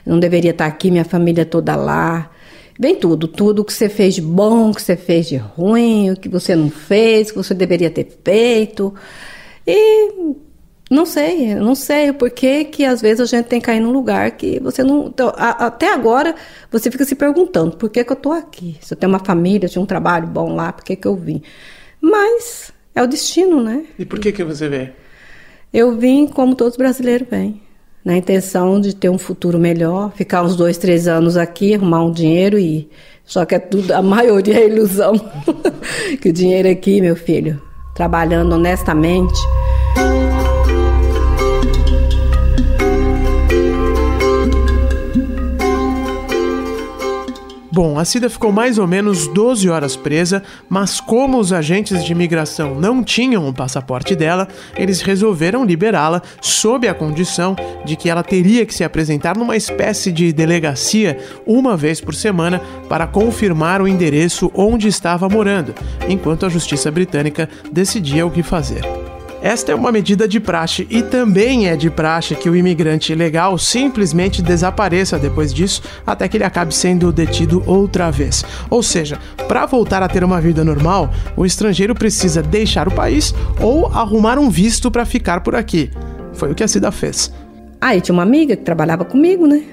não 0.05 0.19
deveria 0.19 0.51
estar 0.51 0.65
aqui, 0.65 0.89
minha 0.89 1.05
família 1.05 1.45
toda 1.45 1.75
lá. 1.75 2.29
Vem 2.81 2.95
tudo, 2.95 3.27
tudo 3.27 3.65
que 3.65 3.73
você 3.73 3.89
fez 3.89 4.15
de 4.15 4.21
bom, 4.21 4.71
que 4.73 4.81
você 4.81 4.95
fez 4.95 5.27
de 5.27 5.35
ruim, 5.35 6.11
o 6.11 6.15
que 6.15 6.29
você 6.29 6.55
não 6.55 6.69
fez, 6.69 7.29
que 7.29 7.37
você 7.37 7.53
deveria 7.53 7.89
ter 7.89 8.07
feito. 8.23 8.93
E 9.67 10.33
não 10.89 11.05
sei, 11.05 11.53
não 11.53 11.75
sei 11.75 12.09
o 12.09 12.15
porquê 12.15 12.65
que 12.65 12.83
às 12.83 12.99
vezes 12.99 13.21
a 13.21 13.25
gente 13.25 13.45
tem 13.45 13.59
que 13.59 13.67
cair 13.67 13.79
num 13.79 13.91
lugar 13.91 14.31
que 14.31 14.59
você 14.59 14.83
não. 14.83 15.07
Então, 15.07 15.31
a, 15.35 15.67
até 15.67 15.93
agora 15.93 16.33
você 16.71 16.89
fica 16.89 17.05
se 17.05 17.15
perguntando 17.15 17.77
por 17.77 17.89
que, 17.89 18.03
que 18.03 18.11
eu 18.11 18.15
estou 18.15 18.31
aqui? 18.31 18.77
Se 18.81 18.93
eu 18.93 18.97
tenho 18.97 19.11
uma 19.11 19.19
família, 19.19 19.67
se 19.67 19.73
eu 19.73 19.75
tenho 19.75 19.83
um 19.83 19.87
trabalho 19.87 20.27
bom 20.27 20.55
lá, 20.55 20.73
por 20.73 20.83
que, 20.83 20.95
que 20.95 21.07
eu 21.07 21.15
vim? 21.15 21.43
Mas 22.01 22.71
é 22.95 23.03
o 23.03 23.07
destino, 23.07 23.61
né? 23.61 23.83
E 23.99 24.05
por 24.05 24.19
que, 24.19 24.31
que 24.31 24.43
você 24.43 24.67
veio? 24.67 24.89
Eu 25.71 25.95
vim 25.95 26.25
como 26.25 26.55
todos 26.55 26.73
os 26.73 26.77
brasileiros 26.77 27.27
vêm 27.29 27.61
na 28.03 28.17
intenção 28.17 28.81
de 28.81 28.95
ter 28.95 29.09
um 29.09 29.17
futuro 29.17 29.59
melhor, 29.59 30.11
ficar 30.13 30.41
uns 30.41 30.55
dois, 30.55 30.77
três 30.77 31.07
anos 31.07 31.37
aqui, 31.37 31.75
arrumar 31.75 32.03
um 32.03 32.11
dinheiro 32.11 32.57
e 32.57 32.89
só 33.23 33.45
que 33.45 33.53
é 33.53 33.59
tudo, 33.59 33.91
a 33.91 34.01
maioria 34.01 34.59
é 34.59 34.67
ilusão. 34.67 35.13
que 36.19 36.29
o 36.29 36.33
dinheiro 36.33 36.67
aqui, 36.67 36.99
meu 36.99 37.15
filho, 37.15 37.61
trabalhando 37.93 38.53
honestamente. 38.53 39.39
Bom, 47.81 47.97
a 47.97 48.03
Cida 48.03 48.29
ficou 48.29 48.51
mais 48.51 48.77
ou 48.77 48.85
menos 48.85 49.25
12 49.27 49.69
horas 49.69 49.95
presa, 49.95 50.43
mas 50.67 50.99
como 50.99 51.39
os 51.39 51.53
agentes 51.53 52.03
de 52.03 52.11
imigração 52.11 52.75
não 52.75 53.01
tinham 53.01 53.47
o 53.47 53.53
passaporte 53.53 54.17
dela, 54.17 54.49
eles 54.75 54.99
resolveram 54.99 55.63
liberá-la 55.63 56.21
sob 56.41 56.89
a 56.89 56.93
condição 56.93 57.55
de 57.85 57.95
que 57.95 58.09
ela 58.09 58.21
teria 58.21 58.65
que 58.65 58.73
se 58.73 58.83
apresentar 58.83 59.37
numa 59.37 59.55
espécie 59.55 60.11
de 60.11 60.33
delegacia 60.33 61.19
uma 61.47 61.77
vez 61.77 62.01
por 62.01 62.13
semana 62.13 62.61
para 62.89 63.07
confirmar 63.07 63.81
o 63.81 63.87
endereço 63.87 64.51
onde 64.53 64.89
estava 64.89 65.29
morando, 65.29 65.73
enquanto 66.09 66.45
a 66.45 66.49
justiça 66.49 66.91
britânica 66.91 67.47
decidia 67.71 68.25
o 68.25 68.31
que 68.31 68.43
fazer. 68.43 69.08
Esta 69.41 69.71
é 69.71 69.75
uma 69.75 69.91
medida 69.91 70.27
de 70.27 70.37
praxe 70.37 70.85
e 70.89 71.01
também 71.01 71.69
é 71.69 71.75
de 71.77 71.89
praxe 71.89 72.35
que 72.35 72.49
o 72.49 72.55
imigrante 72.55 73.13
ilegal 73.13 73.57
simplesmente 73.57 74.41
desapareça 74.41 75.17
depois 75.17 75.53
disso 75.53 75.81
até 76.05 76.27
que 76.27 76.35
ele 76.35 76.43
acabe 76.43 76.75
sendo 76.75 77.09
detido 77.09 77.63
outra 77.65 78.11
vez. 78.11 78.43
Ou 78.69 78.83
seja, 78.83 79.17
para 79.47 79.65
voltar 79.65 80.03
a 80.03 80.09
ter 80.09 80.25
uma 80.25 80.41
vida 80.41 80.61
normal, 80.65 81.09
o 81.37 81.45
estrangeiro 81.45 81.95
precisa 81.95 82.43
deixar 82.43 82.89
o 82.89 82.93
país 82.93 83.33
ou 83.61 83.85
arrumar 83.85 84.37
um 84.37 84.49
visto 84.49 84.91
para 84.91 85.05
ficar 85.05 85.41
por 85.41 85.55
aqui. 85.55 85.89
Foi 86.33 86.51
o 86.51 86.55
que 86.55 86.63
a 86.63 86.67
Cida 86.67 86.91
fez. 86.91 87.31
Aí 87.79 88.01
tinha 88.01 88.13
uma 88.13 88.23
amiga 88.23 88.57
que 88.57 88.63
trabalhava 88.63 89.05
comigo, 89.05 89.47
né? 89.47 89.63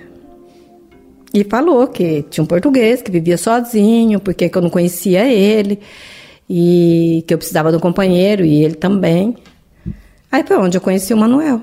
E 1.34 1.42
falou 1.42 1.88
que 1.88 2.24
tinha 2.30 2.44
um 2.44 2.46
português 2.46 3.02
que 3.02 3.10
vivia 3.10 3.36
sozinho, 3.36 4.20
porque 4.20 4.48
eu 4.52 4.62
não 4.62 4.70
conhecia 4.70 5.26
ele, 5.26 5.80
e 6.48 7.24
que 7.26 7.34
eu 7.34 7.38
precisava 7.38 7.70
de 7.70 7.76
um 7.76 7.80
companheiro, 7.80 8.44
e 8.44 8.64
ele 8.64 8.76
também. 8.76 9.36
Aí 10.30 10.44
foi 10.46 10.56
onde 10.58 10.76
eu 10.76 10.80
conheci 10.80 11.14
o 11.14 11.16
Manuel. 11.16 11.60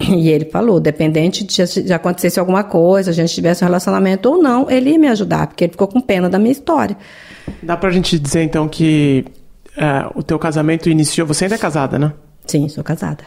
E 0.00 0.28
ele 0.28 0.46
falou, 0.46 0.80
dependente 0.80 1.44
de, 1.44 1.82
de 1.82 1.92
acontecesse 1.92 2.40
alguma 2.40 2.64
coisa, 2.64 3.10
a 3.10 3.14
gente 3.14 3.32
tivesse 3.32 3.62
um 3.64 3.66
relacionamento 3.66 4.28
ou 4.28 4.42
não, 4.42 4.70
ele 4.70 4.90
ia 4.90 4.98
me 4.98 5.08
ajudar, 5.08 5.46
porque 5.46 5.64
ele 5.64 5.72
ficou 5.72 5.86
com 5.86 6.00
pena 6.00 6.28
da 6.28 6.38
minha 6.38 6.52
história. 6.52 6.96
Dá 7.62 7.76
pra 7.76 7.90
gente 7.90 8.18
dizer 8.18 8.42
então 8.42 8.68
que 8.68 9.24
é, 9.76 10.06
o 10.14 10.22
teu 10.22 10.38
casamento 10.38 10.90
iniciou. 10.90 11.26
Você 11.26 11.44
ainda 11.44 11.54
é 11.54 11.58
casada, 11.58 11.98
né? 11.98 12.12
Sim, 12.46 12.68
sou 12.68 12.82
casada. 12.84 13.24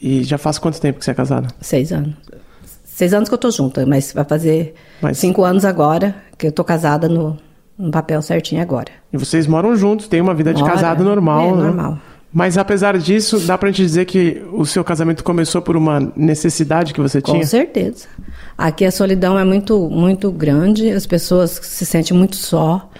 E 0.00 0.22
já 0.22 0.38
faz 0.38 0.58
quanto 0.58 0.80
tempo 0.80 0.98
que 0.98 1.04
você 1.04 1.10
é 1.10 1.14
casada? 1.14 1.48
Seis 1.60 1.92
anos. 1.92 2.14
Seis 2.84 3.12
anos 3.12 3.28
que 3.28 3.34
eu 3.34 3.38
tô 3.38 3.50
junta, 3.50 3.84
mas 3.84 4.12
vai 4.12 4.24
fazer 4.24 4.74
mas... 5.02 5.18
cinco 5.18 5.44
anos 5.44 5.64
agora 5.64 6.14
que 6.38 6.46
eu 6.46 6.52
tô 6.52 6.64
casada 6.64 7.08
no, 7.08 7.36
no 7.78 7.90
papel 7.90 8.22
certinho 8.22 8.62
agora. 8.62 8.90
E 9.12 9.18
vocês 9.18 9.46
moram 9.46 9.76
juntos, 9.76 10.08
têm 10.08 10.20
uma 10.20 10.34
vida 10.34 10.54
de 10.54 10.62
Mora. 10.62 10.72
casado 10.72 11.04
normal, 11.04 11.42
é, 11.42 11.52
né? 11.52 11.62
normal. 11.62 11.98
Mas 12.32 12.58
apesar 12.58 12.98
disso, 12.98 13.40
dá 13.40 13.56
pra 13.56 13.70
gente 13.70 13.82
dizer 13.82 14.04
que 14.04 14.42
o 14.52 14.66
seu 14.66 14.84
casamento 14.84 15.24
começou 15.24 15.62
por 15.62 15.76
uma 15.76 16.12
necessidade 16.14 16.92
que 16.92 17.00
você 17.00 17.22
tinha? 17.22 17.38
Com 17.38 17.46
certeza. 17.46 18.06
Aqui 18.58 18.84
a 18.84 18.90
solidão 18.90 19.38
é 19.38 19.44
muito, 19.44 19.88
muito 19.88 20.30
grande, 20.30 20.90
as 20.90 21.06
pessoas 21.06 21.52
se 21.62 21.86
sentem 21.86 22.16
muito 22.16 22.36
só. 22.36 22.90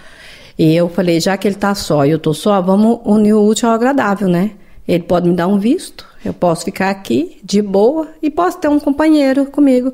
E 0.57 0.75
eu 0.75 0.89
falei, 0.89 1.19
já 1.19 1.37
que 1.37 1.47
ele 1.47 1.55
tá 1.55 1.75
só 1.75 2.05
e 2.05 2.09
eu 2.09 2.17
tô 2.17 2.33
só, 2.33 2.59
vamos 2.61 2.99
unir 3.05 3.33
o 3.33 3.45
útil 3.45 3.69
ao 3.69 3.75
agradável, 3.75 4.27
né? 4.27 4.51
Ele 4.87 5.03
pode 5.03 5.29
me 5.29 5.35
dar 5.35 5.47
um 5.47 5.59
visto, 5.59 6.05
eu 6.25 6.33
posso 6.33 6.65
ficar 6.65 6.89
aqui 6.89 7.39
de 7.43 7.61
boa 7.61 8.07
e 8.21 8.31
posso 8.31 8.57
ter 8.57 8.69
um 8.69 8.79
companheiro 8.79 9.45
comigo. 9.45 9.93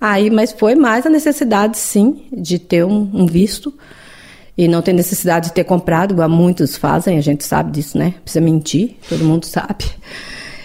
Aí, 0.00 0.28
mas 0.28 0.52
foi 0.52 0.74
mais 0.74 1.06
a 1.06 1.10
necessidade, 1.10 1.78
sim, 1.78 2.24
de 2.30 2.58
ter 2.58 2.84
um, 2.84 3.10
um 3.14 3.24
visto 3.24 3.72
e 4.56 4.68
não 4.68 4.82
tem 4.82 4.94
necessidade 4.94 5.48
de 5.48 5.52
ter 5.52 5.64
comprado, 5.64 6.12
igual 6.12 6.28
muitos 6.28 6.76
fazem, 6.76 7.18
a 7.18 7.20
gente 7.20 7.44
sabe 7.44 7.72
disso, 7.72 7.98
né? 7.98 8.14
Precisa 8.22 8.44
mentir, 8.44 8.96
todo 9.08 9.24
mundo 9.24 9.44
sabe. 9.46 9.84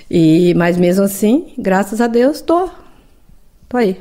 E, 0.10 0.54
mas 0.56 0.78
mesmo 0.78 1.04
assim, 1.04 1.54
graças 1.58 2.02
a 2.02 2.08
Deus, 2.08 2.41
tô, 2.41 2.69
tô 3.67 3.78
aí. 3.78 3.97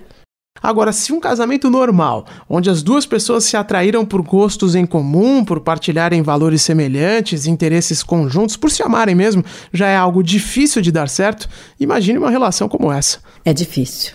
Agora, 0.61 0.93
se 0.93 1.13
um 1.13 1.21
casamento 1.21 1.71
normal, 1.71 2.27
onde 2.49 2.69
as 2.69 2.83
duas 2.83 3.07
pessoas 3.07 3.45
se 3.45 3.57
atraíram 3.57 4.05
por 4.05 4.23
gostos 4.23 4.75
em 4.75 4.85
comum, 4.85 5.45
por 5.45 5.61
partilharem 5.61 6.21
valores 6.21 6.63
semelhantes, 6.63 7.47
interesses 7.47 8.03
conjuntos, 8.03 8.57
por 8.57 8.71
se 8.71 8.83
amarem 8.83 9.15
mesmo, 9.15 9.45
já 9.73 9.87
é 9.87 9.97
algo 9.97 10.23
difícil 10.23 10.83
de 10.83 10.91
dar 10.91 11.09
certo, 11.09 11.49
imagine 11.79 12.19
uma 12.19 12.31
relação 12.31 12.69
como 12.69 12.91
essa. 12.91 13.19
É 13.45 13.53
difícil. 13.53 14.15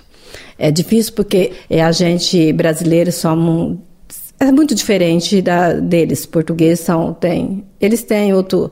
É 0.58 0.70
difícil 0.70 1.14
porque 1.14 1.54
é 1.70 1.82
a 1.82 1.92
gente 1.92 2.52
brasileiro 2.54 3.12
somos 3.12 3.78
é 4.48 4.52
muito 4.52 4.76
diferente 4.76 5.42
da 5.42 5.74
deles. 5.74 6.26
Portugueses 6.26 6.80
são 6.82 7.14
tem, 7.14 7.66
eles 7.80 8.04
têm 8.04 8.34
outro, 8.34 8.72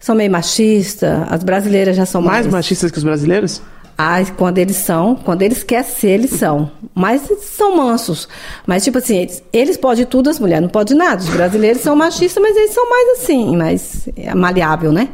são 0.00 0.14
meio 0.14 0.30
machistas. 0.30 1.26
As 1.28 1.42
brasileiras 1.42 1.96
já 1.96 2.06
são 2.06 2.20
mais, 2.20 2.46
mais 2.46 2.54
machistas 2.54 2.90
que 2.90 2.98
os 2.98 3.04
brasileiros. 3.04 3.62
Ah, 3.96 4.16
quando 4.36 4.58
eles 4.58 4.76
são, 4.76 5.14
quando 5.14 5.42
eles 5.42 5.62
querem 5.62 5.88
ser, 5.88 6.08
eles 6.08 6.32
são. 6.32 6.70
Mas 6.94 7.22
são 7.42 7.76
mansos. 7.76 8.28
Mas, 8.66 8.82
tipo 8.82 8.98
assim, 8.98 9.18
eles, 9.18 9.42
eles 9.52 9.76
podem 9.76 10.04
tudo, 10.04 10.28
as 10.28 10.40
mulheres 10.40 10.62
não 10.62 10.68
podem 10.68 10.96
nada. 10.96 11.22
Os 11.22 11.28
brasileiros 11.28 11.80
são 11.80 11.94
machistas, 11.94 12.42
mas 12.42 12.56
eles 12.56 12.72
são 12.72 12.90
mais 12.90 13.18
assim, 13.20 13.56
mais 13.56 14.08
é 14.16 14.34
maleável, 14.34 14.90
né? 14.90 15.08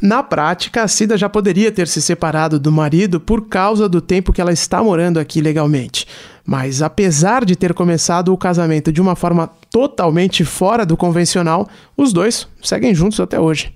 Na 0.00 0.20
prática, 0.22 0.82
a 0.82 0.88
Cida 0.88 1.16
já 1.16 1.28
poderia 1.28 1.70
ter 1.70 1.86
se 1.86 2.02
separado 2.02 2.58
do 2.58 2.72
marido 2.72 3.20
por 3.20 3.48
causa 3.48 3.88
do 3.88 4.00
tempo 4.00 4.32
que 4.32 4.40
ela 4.40 4.52
está 4.52 4.82
morando 4.82 5.18
aqui 5.18 5.40
legalmente. 5.40 6.06
Mas 6.44 6.82
apesar 6.82 7.44
de 7.44 7.56
ter 7.56 7.72
começado 7.72 8.32
o 8.32 8.36
casamento 8.36 8.92
de 8.92 9.00
uma 9.00 9.14
forma 9.14 9.50
totalmente 9.70 10.44
fora 10.44 10.84
do 10.84 10.96
convencional, 10.96 11.68
os 11.96 12.12
dois 12.12 12.48
seguem 12.62 12.94
juntos 12.94 13.20
até 13.20 13.38
hoje. 13.38 13.72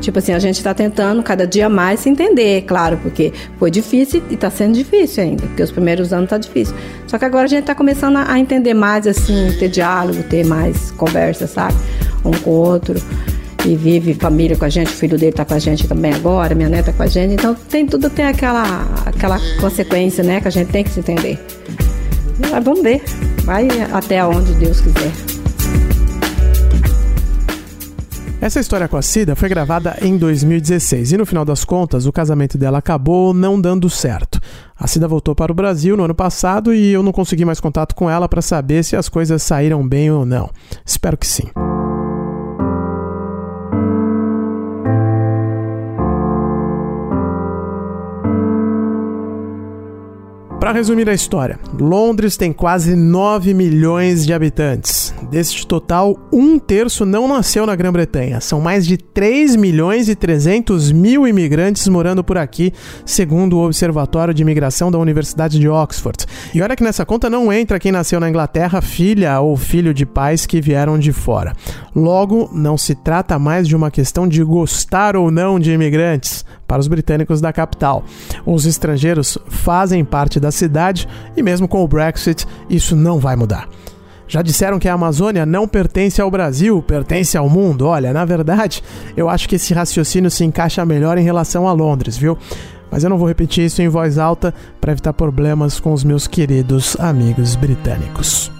Tipo 0.00 0.18
assim, 0.18 0.32
a 0.32 0.38
gente 0.38 0.56
está 0.56 0.72
tentando 0.72 1.22
cada 1.22 1.46
dia 1.46 1.68
mais 1.68 2.00
se 2.00 2.08
entender, 2.08 2.62
claro, 2.62 2.98
porque 3.02 3.32
foi 3.58 3.70
difícil 3.70 4.22
e 4.30 4.34
está 4.34 4.50
sendo 4.50 4.72
difícil 4.72 5.22
ainda, 5.22 5.42
porque 5.46 5.62
os 5.62 5.70
primeiros 5.70 6.10
anos 6.12 6.30
tá 6.30 6.38
difícil. 6.38 6.74
Só 7.06 7.18
que 7.18 7.24
agora 7.26 7.44
a 7.44 7.48
gente 7.48 7.60
está 7.60 7.74
começando 7.74 8.16
a 8.16 8.38
entender 8.38 8.72
mais, 8.72 9.06
assim, 9.06 9.54
ter 9.58 9.68
diálogo, 9.68 10.22
ter 10.22 10.46
mais 10.46 10.90
conversa, 10.92 11.46
sabe? 11.46 11.76
Um 12.24 12.30
com 12.30 12.50
o 12.50 12.54
outro 12.54 12.94
e 13.66 13.76
vive 13.76 14.14
família 14.14 14.56
com 14.56 14.64
a 14.64 14.68
gente, 14.68 14.88
o 14.88 14.96
filho 14.96 15.18
dele 15.18 15.30
está 15.30 15.44
com 15.44 15.54
a 15.54 15.58
gente 15.58 15.86
também 15.86 16.12
agora, 16.12 16.54
minha 16.54 16.68
neta 16.68 16.92
com 16.92 17.02
a 17.02 17.06
gente. 17.06 17.34
Então 17.34 17.54
tem 17.54 17.86
tudo 17.86 18.08
tem 18.08 18.24
aquela 18.24 18.86
aquela 19.04 19.38
consequência, 19.60 20.24
né, 20.24 20.40
que 20.40 20.48
a 20.48 20.50
gente 20.50 20.68
tem 20.68 20.84
que 20.84 20.90
se 20.90 21.00
entender. 21.00 21.38
Mas 22.50 22.64
vamos 22.64 22.82
ver, 22.82 23.02
vai 23.44 23.68
até 23.92 24.24
onde 24.24 24.52
Deus 24.54 24.80
quiser. 24.80 25.12
Essa 28.40 28.58
história 28.58 28.88
com 28.88 28.96
a 28.96 29.02
Cida 29.02 29.36
foi 29.36 29.50
gravada 29.50 29.98
em 30.00 30.16
2016 30.16 31.12
e 31.12 31.18
no 31.18 31.26
final 31.26 31.44
das 31.44 31.62
contas 31.62 32.06
o 32.06 32.12
casamento 32.12 32.56
dela 32.56 32.78
acabou 32.78 33.34
não 33.34 33.60
dando 33.60 33.90
certo. 33.90 34.40
A 34.74 34.86
Cida 34.86 35.06
voltou 35.06 35.34
para 35.34 35.52
o 35.52 35.54
Brasil 35.54 35.94
no 35.94 36.04
ano 36.04 36.14
passado 36.14 36.72
e 36.72 36.90
eu 36.90 37.02
não 37.02 37.12
consegui 37.12 37.44
mais 37.44 37.60
contato 37.60 37.94
com 37.94 38.08
ela 38.08 38.26
para 38.26 38.40
saber 38.40 38.82
se 38.82 38.96
as 38.96 39.10
coisas 39.10 39.42
saíram 39.42 39.86
bem 39.86 40.10
ou 40.10 40.24
não. 40.24 40.48
Espero 40.86 41.18
que 41.18 41.26
sim. 41.26 41.50
Para 50.60 50.72
resumir 50.72 51.08
a 51.08 51.14
história, 51.14 51.58
Londres 51.72 52.36
tem 52.36 52.52
quase 52.52 52.94
9 52.94 53.54
milhões 53.54 54.26
de 54.26 54.34
habitantes. 54.34 55.14
Deste 55.30 55.66
total, 55.66 56.18
um 56.30 56.58
terço 56.58 57.06
não 57.06 57.26
nasceu 57.26 57.64
na 57.64 57.74
Grã-Bretanha. 57.74 58.42
São 58.42 58.60
mais 58.60 58.86
de 58.86 58.98
3 58.98 59.56
milhões 59.56 60.10
e 60.10 60.14
300 60.14 60.92
mil 60.92 61.26
imigrantes 61.26 61.88
morando 61.88 62.22
por 62.22 62.36
aqui, 62.36 62.74
segundo 63.06 63.56
o 63.56 63.64
Observatório 63.64 64.34
de 64.34 64.42
Imigração 64.42 64.90
da 64.90 64.98
Universidade 64.98 65.58
de 65.58 65.66
Oxford. 65.66 66.26
E 66.54 66.60
olha 66.60 66.76
que 66.76 66.84
nessa 66.84 67.06
conta 67.06 67.30
não 67.30 67.50
entra 67.50 67.80
quem 67.80 67.90
nasceu 67.90 68.20
na 68.20 68.28
Inglaterra, 68.28 68.82
filha 68.82 69.40
ou 69.40 69.56
filho 69.56 69.94
de 69.94 70.04
pais 70.04 70.44
que 70.44 70.60
vieram 70.60 70.98
de 70.98 71.10
fora. 71.10 71.54
Logo, 71.96 72.50
não 72.52 72.76
se 72.76 72.94
trata 72.94 73.38
mais 73.38 73.66
de 73.66 73.74
uma 73.74 73.90
questão 73.90 74.28
de 74.28 74.44
gostar 74.44 75.16
ou 75.16 75.30
não 75.30 75.58
de 75.58 75.72
imigrantes, 75.72 76.44
para 76.70 76.78
os 76.78 76.86
britânicos 76.86 77.40
da 77.40 77.52
capital. 77.52 78.04
Os 78.46 78.64
estrangeiros 78.64 79.36
fazem 79.48 80.04
parte 80.04 80.38
da 80.38 80.49
cidade 80.50 81.08
e, 81.36 81.42
mesmo 81.42 81.68
com 81.68 81.82
o 81.82 81.88
Brexit, 81.88 82.46
isso 82.68 82.96
não 82.96 83.18
vai 83.18 83.36
mudar. 83.36 83.68
Já 84.30 84.42
disseram 84.42 84.78
que 84.78 84.88
a 84.88 84.92
Amazônia 84.92 85.44
não 85.44 85.66
pertence 85.66 86.20
ao 86.20 86.30
Brasil, 86.30 86.80
pertence 86.80 87.36
ao 87.36 87.48
mundo. 87.48 87.86
Olha, 87.86 88.12
na 88.12 88.24
verdade, 88.24 88.80
eu 89.16 89.28
acho 89.28 89.48
que 89.48 89.56
esse 89.56 89.74
raciocínio 89.74 90.30
se 90.30 90.44
encaixa 90.44 90.86
melhor 90.86 91.18
em 91.18 91.24
relação 91.24 91.66
a 91.66 91.72
Londres, 91.72 92.16
viu? 92.16 92.38
Mas 92.92 93.02
eu 93.02 93.10
não 93.10 93.18
vou 93.18 93.26
repetir 93.26 93.64
isso 93.64 93.82
em 93.82 93.88
voz 93.88 94.18
alta 94.18 94.54
para 94.80 94.92
evitar 94.92 95.12
problemas 95.12 95.80
com 95.80 95.92
os 95.92 96.04
meus 96.04 96.28
queridos 96.28 96.96
amigos 97.00 97.56
britânicos. 97.56 98.59